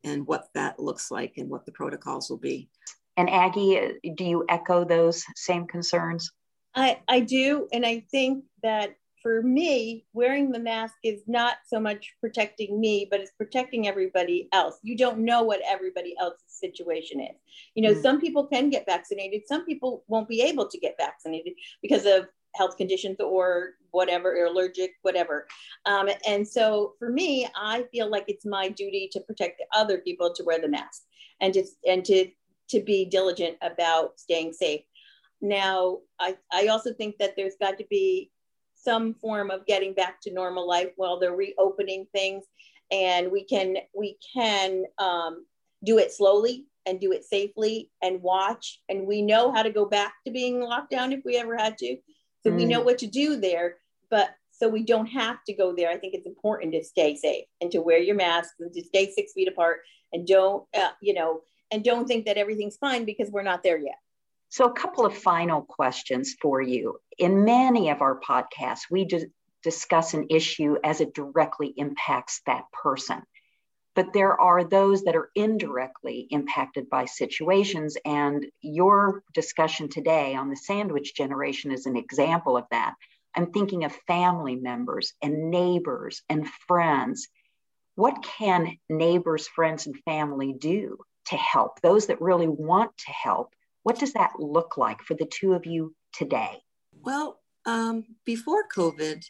and 0.04 0.26
what 0.26 0.48
that 0.54 0.80
looks 0.80 1.10
like 1.10 1.34
and 1.36 1.48
what 1.48 1.64
the 1.64 1.72
protocols 1.72 2.28
will 2.28 2.38
be. 2.38 2.68
And 3.16 3.28
Aggie, 3.28 3.98
do 4.16 4.24
you 4.24 4.44
echo 4.48 4.84
those 4.84 5.24
same 5.36 5.66
concerns? 5.66 6.30
I, 6.74 7.00
I 7.08 7.20
do. 7.20 7.68
And 7.72 7.84
I 7.84 8.04
think 8.10 8.44
that 8.62 8.96
for 9.22 9.42
me, 9.42 10.04
wearing 10.12 10.50
the 10.50 10.58
mask 10.58 10.94
is 11.04 11.22
not 11.26 11.58
so 11.66 11.78
much 11.78 12.12
protecting 12.20 12.80
me, 12.80 13.06
but 13.08 13.20
it's 13.20 13.30
protecting 13.32 13.86
everybody 13.86 14.48
else. 14.52 14.78
You 14.82 14.96
don't 14.96 15.20
know 15.20 15.44
what 15.44 15.60
everybody 15.64 16.14
else's 16.18 16.42
situation 16.48 17.20
is. 17.20 17.36
You 17.74 17.82
know, 17.82 17.94
mm 17.94 18.02
some 18.02 18.20
people 18.20 18.46
can 18.46 18.68
get 18.68 18.84
vaccinated, 18.84 19.42
some 19.46 19.64
people 19.64 20.02
won't 20.08 20.28
be 20.28 20.42
able 20.42 20.66
to 20.68 20.78
get 20.78 20.96
vaccinated 20.98 21.52
because 21.82 22.04
of 22.04 22.26
health 22.56 22.76
conditions 22.76 23.16
or 23.20 23.74
whatever, 23.92 24.36
or 24.36 24.46
allergic, 24.46 24.94
whatever. 25.02 25.46
Um, 25.86 26.08
and 26.26 26.46
so 26.46 26.94
for 26.98 27.10
me, 27.10 27.46
I 27.54 27.84
feel 27.92 28.10
like 28.10 28.24
it's 28.26 28.44
my 28.44 28.68
duty 28.70 29.08
to 29.12 29.20
protect 29.20 29.58
the 29.58 29.78
other 29.78 29.98
people 29.98 30.32
to 30.34 30.42
wear 30.42 30.60
the 30.60 30.68
mask 30.68 31.02
and 31.40 31.54
to 31.54 31.64
and 31.86 32.04
to 32.06 32.28
to 32.72 32.80
be 32.80 33.04
diligent 33.04 33.56
about 33.62 34.18
staying 34.18 34.52
safe. 34.52 34.82
Now, 35.40 35.98
I, 36.20 36.36
I 36.52 36.66
also 36.68 36.92
think 36.92 37.18
that 37.18 37.34
there's 37.36 37.56
got 37.60 37.78
to 37.78 37.84
be 37.88 38.30
some 38.74 39.14
form 39.14 39.50
of 39.50 39.66
getting 39.66 39.94
back 39.94 40.20
to 40.22 40.32
normal 40.32 40.66
life 40.66 40.90
while 40.96 41.18
they're 41.18 41.36
reopening 41.36 42.06
things 42.12 42.44
and 42.90 43.30
we 43.30 43.44
can 43.44 43.76
we 43.94 44.18
can 44.34 44.84
um, 44.98 45.46
do 45.84 45.98
it 45.98 46.12
slowly 46.12 46.66
and 46.86 47.00
do 47.00 47.12
it 47.12 47.24
safely 47.24 47.90
and 48.02 48.20
watch 48.22 48.80
and 48.88 49.06
we 49.06 49.22
know 49.22 49.52
how 49.52 49.62
to 49.62 49.70
go 49.70 49.86
back 49.86 50.14
to 50.26 50.32
being 50.32 50.60
locked 50.60 50.90
down 50.90 51.12
if 51.12 51.20
we 51.24 51.36
ever 51.36 51.56
had 51.56 51.78
to 51.78 51.96
so 52.42 52.50
mm. 52.50 52.56
we 52.56 52.64
know 52.64 52.80
what 52.80 52.98
to 52.98 53.06
do 53.06 53.36
there 53.36 53.76
but 54.10 54.30
so 54.50 54.68
we 54.68 54.84
don't 54.84 55.06
have 55.06 55.38
to 55.44 55.54
go 55.54 55.74
there 55.74 55.90
i 55.90 55.96
think 55.96 56.12
it's 56.12 56.26
important 56.26 56.72
to 56.72 56.82
stay 56.82 57.14
safe 57.16 57.44
and 57.60 57.70
to 57.70 57.80
wear 57.80 57.98
your 57.98 58.16
mask 58.16 58.54
and 58.58 58.72
to 58.72 58.82
stay 58.82 59.10
six 59.10 59.32
feet 59.32 59.48
apart 59.48 59.80
and 60.12 60.26
don't 60.26 60.64
uh, 60.76 60.90
you 61.00 61.14
know 61.14 61.40
and 61.72 61.82
don't 61.82 62.06
think 62.06 62.26
that 62.26 62.36
everything's 62.36 62.76
fine 62.76 63.04
because 63.04 63.30
we're 63.30 63.42
not 63.42 63.62
there 63.62 63.78
yet 63.78 63.96
so, 64.52 64.66
a 64.66 64.72
couple 64.74 65.06
of 65.06 65.16
final 65.16 65.62
questions 65.62 66.36
for 66.38 66.60
you. 66.60 66.98
In 67.16 67.46
many 67.46 67.88
of 67.88 68.02
our 68.02 68.20
podcasts, 68.20 68.82
we 68.90 69.06
just 69.06 69.24
discuss 69.62 70.12
an 70.12 70.26
issue 70.28 70.76
as 70.84 71.00
it 71.00 71.14
directly 71.14 71.72
impacts 71.74 72.42
that 72.44 72.64
person. 72.70 73.22
But 73.94 74.12
there 74.12 74.38
are 74.38 74.62
those 74.62 75.04
that 75.04 75.16
are 75.16 75.30
indirectly 75.34 76.26
impacted 76.28 76.90
by 76.90 77.06
situations. 77.06 77.96
And 78.04 78.44
your 78.60 79.22
discussion 79.32 79.88
today 79.88 80.34
on 80.34 80.50
the 80.50 80.56
sandwich 80.56 81.14
generation 81.14 81.72
is 81.72 81.86
an 81.86 81.96
example 81.96 82.58
of 82.58 82.66
that. 82.72 82.92
I'm 83.34 83.52
thinking 83.52 83.84
of 83.84 83.96
family 84.06 84.56
members 84.56 85.14
and 85.22 85.50
neighbors 85.50 86.20
and 86.28 86.46
friends. 86.68 87.26
What 87.94 88.22
can 88.22 88.76
neighbors, 88.90 89.48
friends, 89.48 89.86
and 89.86 89.96
family 90.04 90.52
do 90.52 90.98
to 91.26 91.36
help 91.36 91.80
those 91.80 92.06
that 92.06 92.20
really 92.20 92.48
want 92.48 92.96
to 92.98 93.12
help? 93.12 93.54
What 93.82 93.98
does 93.98 94.12
that 94.12 94.32
look 94.38 94.76
like 94.76 95.02
for 95.02 95.14
the 95.14 95.26
two 95.26 95.54
of 95.54 95.66
you 95.66 95.94
today? 96.12 96.62
Well, 97.00 97.40
um, 97.66 98.04
before 98.24 98.64
COVID, 98.74 99.24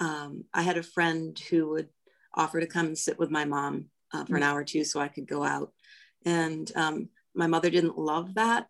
um, 0.00 0.44
I 0.52 0.62
had 0.62 0.76
a 0.76 0.82
friend 0.82 1.38
who 1.50 1.68
would 1.70 1.88
offer 2.34 2.60
to 2.60 2.66
come 2.66 2.86
and 2.86 2.98
sit 2.98 3.18
with 3.18 3.30
my 3.30 3.44
mom 3.44 3.86
uh, 4.12 4.24
for 4.24 4.36
an 4.36 4.42
mm. 4.42 4.46
hour 4.46 4.60
or 4.60 4.64
two 4.64 4.84
so 4.84 5.00
I 5.00 5.08
could 5.08 5.26
go 5.26 5.44
out. 5.44 5.72
And 6.24 6.70
um, 6.74 7.08
my 7.34 7.46
mother 7.46 7.70
didn't 7.70 7.98
love 7.98 8.34
that, 8.34 8.66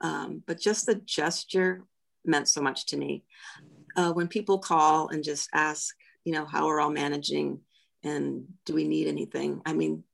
um, 0.00 0.42
but 0.46 0.60
just 0.60 0.86
the 0.86 0.94
gesture 0.94 1.84
meant 2.24 2.48
so 2.48 2.60
much 2.60 2.86
to 2.86 2.96
me. 2.96 3.24
Uh, 3.96 4.12
when 4.12 4.28
people 4.28 4.58
call 4.58 5.08
and 5.08 5.24
just 5.24 5.50
ask, 5.52 5.94
you 6.24 6.32
know, 6.32 6.46
how 6.46 6.66
we're 6.66 6.80
all 6.80 6.90
managing 6.90 7.60
and 8.02 8.44
do 8.64 8.74
we 8.74 8.86
need 8.86 9.06
anything? 9.06 9.60
I 9.66 9.72
mean, 9.72 10.04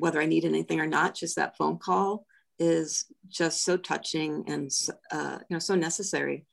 whether 0.00 0.20
I 0.20 0.26
need 0.26 0.44
anything 0.44 0.80
or 0.80 0.86
not, 0.86 1.14
just 1.14 1.36
that 1.36 1.56
phone 1.56 1.78
call 1.78 2.26
is 2.58 3.04
just 3.28 3.64
so 3.64 3.76
touching 3.76 4.44
and 4.46 4.70
uh, 5.12 5.38
you 5.48 5.54
know 5.54 5.58
so 5.58 5.74
necessary. 5.74 6.46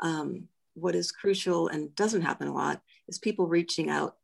Um, 0.00 0.48
what 0.74 0.94
is 0.94 1.12
crucial 1.12 1.68
and 1.68 1.94
doesn't 1.94 2.22
happen 2.22 2.48
a 2.48 2.54
lot 2.54 2.80
is 3.08 3.18
people 3.18 3.46
reaching 3.46 3.88
out 3.88 4.16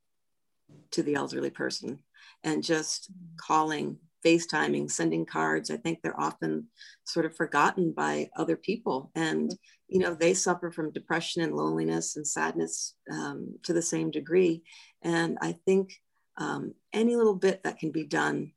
to 0.91 1.03
the 1.03 1.15
elderly 1.15 1.51
person 1.51 2.01
and 2.45 2.63
just 2.63 3.11
calling, 3.39 3.99
FaceTiming, 4.25 4.91
sending 4.91 5.25
cards. 5.25 5.71
I 5.71 5.77
think 5.77 6.01
they're 6.01 6.21
often 6.21 6.69
sort 7.05 7.27
of 7.27 7.35
forgotten 7.35 7.93
by 7.93 8.31
other 8.37 8.57
people, 8.57 9.11
and 9.15 9.55
you 9.89 9.99
know 9.99 10.15
they 10.15 10.35
suffer 10.35 10.71
from 10.71 10.93
depression 10.93 11.43
and 11.43 11.55
loneliness 11.55 12.17
and 12.17 12.27
sadness 12.27 12.95
um, 13.11 13.59
to 13.65 13.73
the 13.73 13.83
same 13.83 14.11
degree. 14.11 14.63
And 15.03 15.39
I 15.41 15.59
think 15.67 15.95
um, 16.37 16.75
any 16.93 17.17
little 17.17 17.35
bit 17.35 17.63
that 17.65 17.79
can 17.79 17.91
be 17.91 18.05
done 18.05 18.53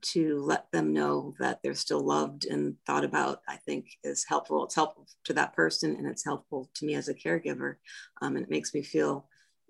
to 0.00 0.40
let 0.42 0.70
them 0.72 0.92
know 0.92 1.34
that 1.38 1.60
they're 1.62 1.74
still 1.74 2.00
loved 2.00 2.46
and 2.46 2.76
thought 2.86 3.04
about, 3.04 3.42
I 3.48 3.56
think 3.56 3.98
is 4.04 4.24
helpful. 4.24 4.64
It's 4.64 4.74
helpful 4.74 5.06
to 5.24 5.32
that 5.34 5.54
person 5.54 5.96
and 5.96 6.06
it's 6.06 6.24
helpful 6.24 6.70
to 6.74 6.86
me 6.86 6.94
as 6.94 7.08
a 7.08 7.14
caregiver. 7.14 7.76
Um, 8.20 8.36
and 8.36 8.44
it 8.44 8.50
makes 8.50 8.74
me 8.74 8.82
feel 8.82 9.26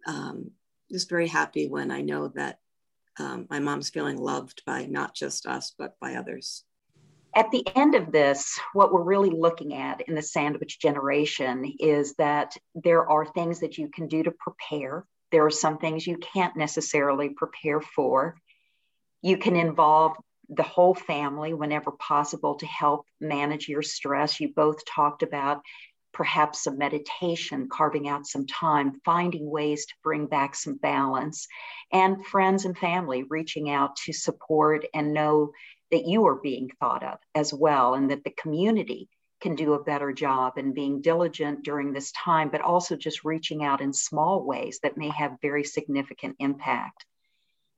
um, 0.07 0.51
just 0.91 1.09
very 1.09 1.29
happy 1.29 1.69
when 1.69 1.91
I 1.91 2.01
know 2.01 2.29
that 2.29 2.61
um, 3.19 3.47
my 3.51 3.59
mom's 3.59 3.91
feeling 3.91 4.17
loved 4.17 4.63
by 4.65 4.87
not 4.87 5.15
just 5.15 5.47
us, 5.47 5.75
but 5.77 5.99
by 6.01 6.15
others. 6.15 6.65
At 7.35 7.51
the 7.51 7.67
end 7.77 7.95
of 7.95 8.11
this, 8.11 8.59
what 8.73 8.93
we're 8.93 9.03
really 9.03 9.31
looking 9.31 9.75
at 9.75 10.01
in 10.09 10.15
the 10.15 10.23
sandwich 10.23 10.81
generation 10.81 11.73
is 11.79 12.15
that 12.15 12.57
there 12.75 13.09
are 13.09 13.27
things 13.27 13.61
that 13.61 13.77
you 13.79 13.89
can 13.89 14.09
do 14.09 14.23
to 14.23 14.31
prepare. 14.31 15.05
There 15.31 15.45
are 15.45 15.51
some 15.51 15.79
things 15.79 16.07
you 16.07 16.17
can't 16.17 16.57
necessarily 16.57 17.31
prepare 17.31 17.81
for. 17.81 18.37
You 19.23 19.37
can 19.37 19.57
involve 19.57 20.17
the 20.49 20.63
whole 20.63 20.95
family 20.95 21.53
whenever 21.53 21.91
possible 21.93 22.55
to 22.57 22.67
help 22.67 23.05
manage 23.21 23.69
your 23.69 23.83
stress. 23.83 24.41
You 24.41 24.53
both 24.55 24.85
talked 24.87 25.23
about 25.23 25.63
perhaps 26.13 26.65
some 26.65 26.79
meditation, 26.79 27.69
carving 27.71 28.09
out 28.09 28.27
some 28.27 28.47
time, 28.47 29.01
finding 29.05 29.51
ways 29.51 29.87
to 29.87 29.95
bring 30.03 30.27
back 30.27 30.55
some 30.55 30.77
balance, 30.77 31.47
and 31.93 32.25
friends 32.27 32.65
and 32.65 32.77
family 32.79 33.25
reaching 33.29 33.71
out 33.71 33.97
to 33.97 34.13
support 34.13 34.87
and 34.95 35.13
know 35.13 35.53
that 35.91 36.07
you 36.07 36.27
are 36.27 36.37
being 36.37 36.71
thought 36.81 37.03
of 37.03 37.19
as 37.35 37.53
well, 37.53 37.95
and 37.95 38.11
that 38.11 38.25
the 38.25 38.31
community 38.31 39.09
can 39.41 39.55
do 39.55 39.75
a 39.75 39.85
better 39.85 40.13
job 40.13 40.55
and 40.57 40.75
being 40.75 41.01
diligent 41.01 41.63
during 41.63 41.93
this 41.93 42.11
time, 42.13 42.49
but 42.49 42.61
also 42.61 42.97
just 42.97 43.25
reaching 43.25 43.63
out 43.63 43.81
in 43.81 43.93
small 43.93 44.45
ways 44.45 44.81
that 44.83 44.97
may 44.97 45.11
have 45.11 45.39
very 45.41 45.63
significant 45.63 46.37
impact. 46.39 47.05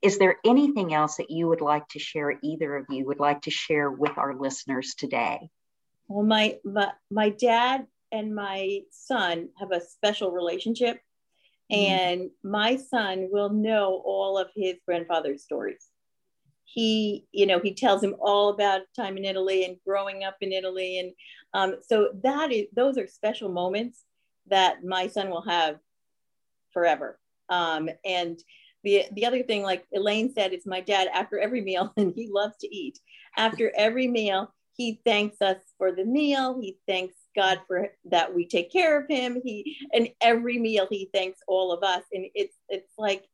Is 0.03 0.19
there 0.19 0.39
anything 0.45 0.95
else 0.95 1.17
that 1.17 1.31
you 1.31 1.49
would 1.49 1.61
like 1.61 1.87
to 1.89 1.99
share, 1.99 2.39
either 2.43 2.77
of 2.77 2.87
you 2.89 3.07
would 3.07 3.21
like 3.21 3.43
to 3.43 3.51
share 3.51 3.91
with 3.91 4.17
our 4.17 4.35
listeners 4.35 4.95
today? 4.95 5.51
Well, 6.09 6.25
my, 6.25 6.59
my, 6.65 6.93
my 7.11 7.31
dad 7.31 7.87
and 8.11 8.35
my 8.35 8.81
son 8.91 9.51
have 9.59 9.73
a 9.73 9.81
special 9.81 10.33
relationship, 10.33 11.01
mm. 11.71 11.77
and 11.77 12.31
my 12.43 12.77
son 12.77 13.29
will 13.31 13.51
know 13.51 14.03
all 14.05 14.39
of 14.39 14.49
his 14.57 14.77
grandfather's 14.87 15.43
stories. 15.43 15.87
He, 16.65 17.27
you 17.33 17.47
know, 17.47 17.59
he 17.59 17.75
tells 17.75 18.03
him 18.03 18.17
all 18.21 18.51
about 18.51 18.83
time 18.97 19.17
in 19.17 19.25
Italy 19.25 19.65
and 19.65 19.77
growing 19.87 20.25
up 20.25 20.37
in 20.41 20.53
Italy, 20.53 20.99
and 20.99 21.13
um, 21.53 21.81
so 21.87 22.11
that 22.23 22.53
is 22.53 22.67
those 22.75 22.97
are 22.97 23.09
special 23.09 23.49
moments 23.49 24.05
that 24.47 24.85
my 24.85 25.09
son 25.09 25.31
will 25.31 25.43
have 25.43 25.79
forever. 26.73 27.19
Um, 27.49 27.89
and 28.05 28.41
the 28.83 29.05
the 29.13 29.27
other 29.27 29.43
thing, 29.43 29.63
like 29.63 29.85
Elaine 29.95 30.33
said, 30.33 30.53
is 30.53 30.67
my 30.67 30.81
dad 30.81 31.09
after 31.13 31.39
every 31.39 31.61
meal, 31.61 31.93
and 31.97 32.13
he 32.15 32.29
loves 32.31 32.57
to 32.59 32.75
eat. 32.75 32.99
After 33.37 33.73
every 33.77 34.09
meal, 34.09 34.53
he 34.73 35.01
thanks 35.05 35.41
us 35.41 35.59
for 35.79 35.93
the 35.93 36.05
meal. 36.05 36.59
He 36.61 36.79
thanks 36.87 37.15
God 37.37 37.61
for 37.67 37.91
that 38.07 38.35
we 38.35 38.47
take 38.47 38.73
care 38.73 39.01
of 39.01 39.09
him. 39.09 39.41
He 39.45 39.77
and 39.93 40.09
every 40.21 40.59
meal 40.59 40.87
he 40.91 41.11
thanks 41.13 41.41
all 41.47 41.73
of 41.73 41.83
us, 41.83 42.03
and 42.13 42.27
it's 42.35 42.57
it's 42.69 42.93
like 42.99 43.25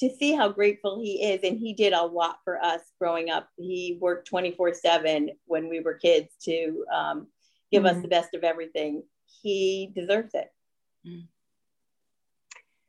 to 0.00 0.10
see 0.10 0.32
how 0.32 0.48
grateful 0.48 1.00
he 1.00 1.22
is, 1.32 1.42
and 1.44 1.58
he 1.58 1.74
did 1.74 1.92
a 1.92 2.04
lot 2.04 2.38
for 2.44 2.58
us 2.58 2.80
growing 2.98 3.30
up. 3.30 3.48
He 3.56 3.98
worked 4.00 4.28
twenty 4.28 4.52
four 4.52 4.72
seven 4.74 5.30
when 5.46 5.68
we 5.68 5.80
were 5.80 5.94
kids 5.94 6.34
to 6.44 6.84
um, 6.92 7.26
give 7.70 7.82
mm-hmm. 7.82 7.96
us 7.96 8.02
the 8.02 8.08
best 8.08 8.34
of 8.34 8.42
everything. 8.42 9.02
He 9.42 9.92
deserves 9.94 10.34
it. 10.34 10.48
Mm. 11.06 11.26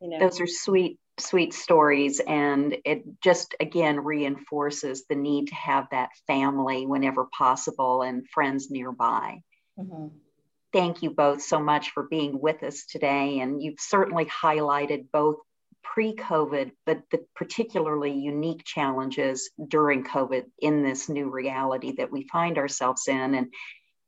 You 0.01 0.09
know? 0.09 0.19
Those 0.19 0.41
are 0.41 0.47
sweet 0.47 0.99
sweet 1.19 1.53
stories 1.53 2.19
and 2.19 2.75
it 2.85 3.03
just 3.21 3.55
again 3.59 3.99
reinforces 3.99 5.05
the 5.07 5.15
need 5.15 5.47
to 5.47 5.55
have 5.55 5.85
that 5.91 6.09
family 6.25 6.87
whenever 6.87 7.27
possible 7.37 8.01
and 8.01 8.27
friends 8.29 8.71
nearby 8.71 9.39
mm-hmm. 9.79 10.07
thank 10.71 11.03
you 11.03 11.11
both 11.11 11.41
so 11.41 11.59
much 11.59 11.91
for 11.91 12.03
being 12.03 12.39
with 12.41 12.63
us 12.63 12.85
today 12.87 13.39
and 13.41 13.61
you've 13.61 13.79
certainly 13.79 14.25
highlighted 14.25 15.05
both 15.11 15.37
pre-covid 15.83 16.71
but 16.87 17.03
the 17.11 17.23
particularly 17.35 18.13
unique 18.13 18.63
challenges 18.63 19.51
during 19.67 20.03
covid 20.03 20.45
in 20.59 20.81
this 20.81 21.09
new 21.09 21.29
reality 21.29 21.93
that 21.95 22.11
we 22.11 22.27
find 22.31 22.57
ourselves 22.57 23.07
in 23.07 23.35
and 23.35 23.53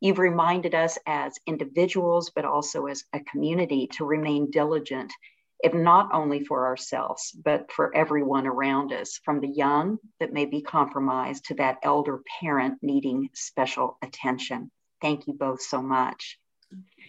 you've 0.01 0.17
reminded 0.17 0.73
us 0.73 0.97
as 1.05 1.37
individuals 1.45 2.31
but 2.35 2.45
also 2.45 2.87
as 2.87 3.03
a 3.13 3.19
community 3.19 3.85
to 3.85 4.05
remain 4.05 4.49
diligent 4.49 5.13
if 5.59 5.73
not 5.73 6.09
only 6.13 6.43
for 6.43 6.67
ourselves, 6.67 7.31
but 7.43 7.71
for 7.71 7.95
everyone 7.95 8.47
around 8.47 8.91
us, 8.91 9.19
from 9.23 9.39
the 9.39 9.47
young 9.47 9.97
that 10.19 10.33
may 10.33 10.45
be 10.45 10.61
compromised 10.61 11.45
to 11.45 11.55
that 11.55 11.79
elder 11.83 12.21
parent 12.39 12.79
needing 12.81 13.29
special 13.33 13.97
attention. 14.03 14.69
Thank 15.01 15.27
you 15.27 15.33
both 15.33 15.61
so 15.61 15.81
much. 15.81 16.39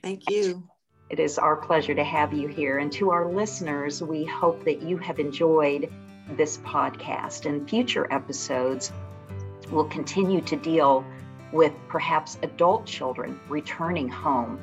Thank 0.02 0.30
you. 0.30 0.68
It 1.08 1.20
is 1.20 1.38
our 1.38 1.56
pleasure 1.56 1.94
to 1.94 2.04
have 2.04 2.32
you 2.32 2.48
here. 2.48 2.78
And 2.78 2.92
to 2.92 3.10
our 3.10 3.32
listeners, 3.32 4.02
we 4.02 4.24
hope 4.24 4.64
that 4.64 4.82
you 4.82 4.96
have 4.98 5.18
enjoyed 5.18 5.92
this 6.36 6.58
podcast 6.58 7.46
and 7.46 7.68
future 7.68 8.12
episodes 8.12 8.92
will 9.70 9.84
continue 9.84 10.40
to 10.42 10.56
deal 10.56 11.04
with 11.52 11.72
perhaps 11.88 12.38
adult 12.42 12.86
children 12.86 13.38
returning 13.48 14.08
home 14.08 14.58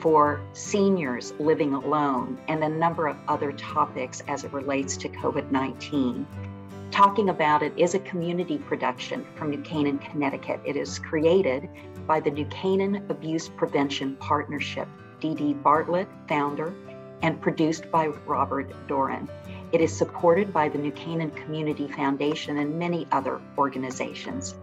for 0.00 0.40
seniors 0.52 1.32
living 1.38 1.74
alone, 1.74 2.38
and 2.48 2.62
a 2.62 2.68
number 2.68 3.06
of 3.06 3.16
other 3.26 3.52
topics 3.52 4.22
as 4.28 4.44
it 4.44 4.52
relates 4.52 4.96
to 4.98 5.08
COVID 5.08 5.50
19. 5.50 6.26
Talking 6.90 7.28
About 7.28 7.62
It 7.62 7.72
is 7.76 7.94
a 7.94 7.98
community 8.00 8.58
production 8.58 9.26
from 9.34 9.50
New 9.50 9.60
Canaan, 9.60 9.98
Connecticut. 9.98 10.60
It 10.64 10.76
is 10.76 10.98
created 10.98 11.68
by 12.06 12.20
the 12.20 12.30
New 12.30 12.46
Canaan 12.46 13.04
Abuse 13.08 13.48
Prevention 13.48 14.16
Partnership, 14.16 14.88
Dee 15.20 15.52
Bartlett, 15.52 16.08
founder, 16.28 16.74
and 17.22 17.40
produced 17.40 17.90
by 17.90 18.06
Robert 18.26 18.72
Doran. 18.86 19.28
It 19.72 19.80
is 19.80 19.94
supported 19.94 20.52
by 20.52 20.68
the 20.68 20.78
New 20.78 20.92
Canaan 20.92 21.30
Community 21.32 21.88
Foundation 21.88 22.58
and 22.58 22.78
many 22.78 23.06
other 23.12 23.40
organizations. 23.58 24.54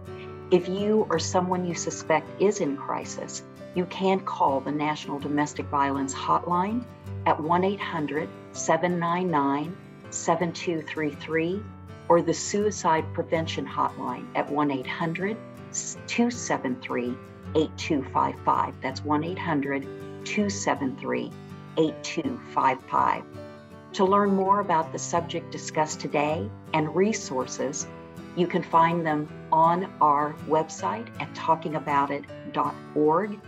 If 0.50 0.68
you 0.68 1.06
or 1.10 1.18
someone 1.18 1.64
you 1.64 1.74
suspect 1.74 2.26
is 2.40 2.60
in 2.60 2.76
crisis, 2.76 3.42
you 3.76 3.86
can 3.86 4.20
call 4.20 4.60
the 4.60 4.72
National 4.72 5.18
Domestic 5.18 5.66
Violence 5.66 6.14
Hotline 6.14 6.82
at 7.26 7.38
1 7.38 7.62
800 7.62 8.26
799 8.52 9.76
7233 10.08 11.62
or 12.08 12.22
the 12.22 12.32
Suicide 12.32 13.04
Prevention 13.12 13.66
Hotline 13.66 14.26
at 14.34 14.50
1 14.50 14.70
800 14.70 15.36
273 16.06 17.14
8255. 17.54 18.80
That's 18.80 19.04
1 19.04 19.24
800 19.24 19.82
273 20.24 21.30
8255. 21.76 23.24
To 23.92 24.04
learn 24.04 24.34
more 24.34 24.60
about 24.60 24.90
the 24.92 24.98
subject 24.98 25.52
discussed 25.52 26.00
today 26.00 26.48
and 26.72 26.94
resources, 26.94 27.86
you 28.36 28.46
can 28.46 28.62
find 28.62 29.06
them 29.06 29.28
on 29.52 29.92
our 30.00 30.34
website 30.48 31.08
at 31.20 31.30
talkingaboutit.org 31.34 33.38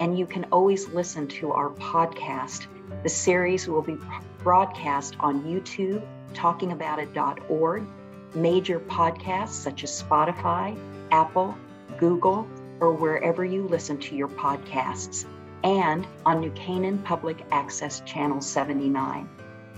and 0.00 0.18
you 0.18 0.26
can 0.26 0.44
always 0.52 0.88
listen 0.88 1.26
to 1.28 1.52
our 1.52 1.70
podcast. 1.70 2.66
The 3.02 3.08
series 3.08 3.66
will 3.68 3.82
be 3.82 3.96
broadcast 4.42 5.16
on 5.20 5.44
YouTube, 5.44 6.06
talkingaboutit.org, 6.34 7.86
major 8.34 8.80
podcasts 8.80 9.48
such 9.48 9.84
as 9.84 10.02
Spotify, 10.02 10.78
Apple, 11.10 11.56
Google, 11.98 12.46
or 12.80 12.92
wherever 12.92 13.44
you 13.44 13.66
listen 13.68 13.98
to 13.98 14.14
your 14.14 14.28
podcasts, 14.28 15.24
and 15.64 16.06
on 16.26 16.40
New 16.40 16.50
Canaan 16.50 16.98
Public 16.98 17.44
Access 17.50 18.00
Channel 18.00 18.40
79. 18.40 19.28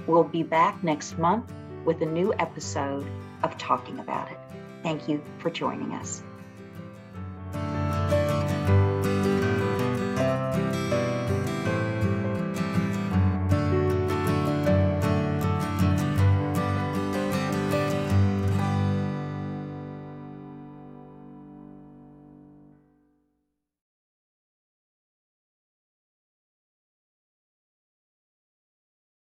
We'll 0.07 0.25
be 0.25 0.43
back 0.43 0.83
next 0.83 1.19
month 1.19 1.53
with 1.85 2.03
a 2.03 2.07
new 2.07 2.35
episode 2.39 3.07
of 3.43 3.57
Talking 3.57 3.99
About 4.01 4.31
It. 4.31 4.39
Thank 4.83 5.09
you 5.09 5.23
for 5.39 5.51
joining 5.51 5.93
us. 5.93 6.23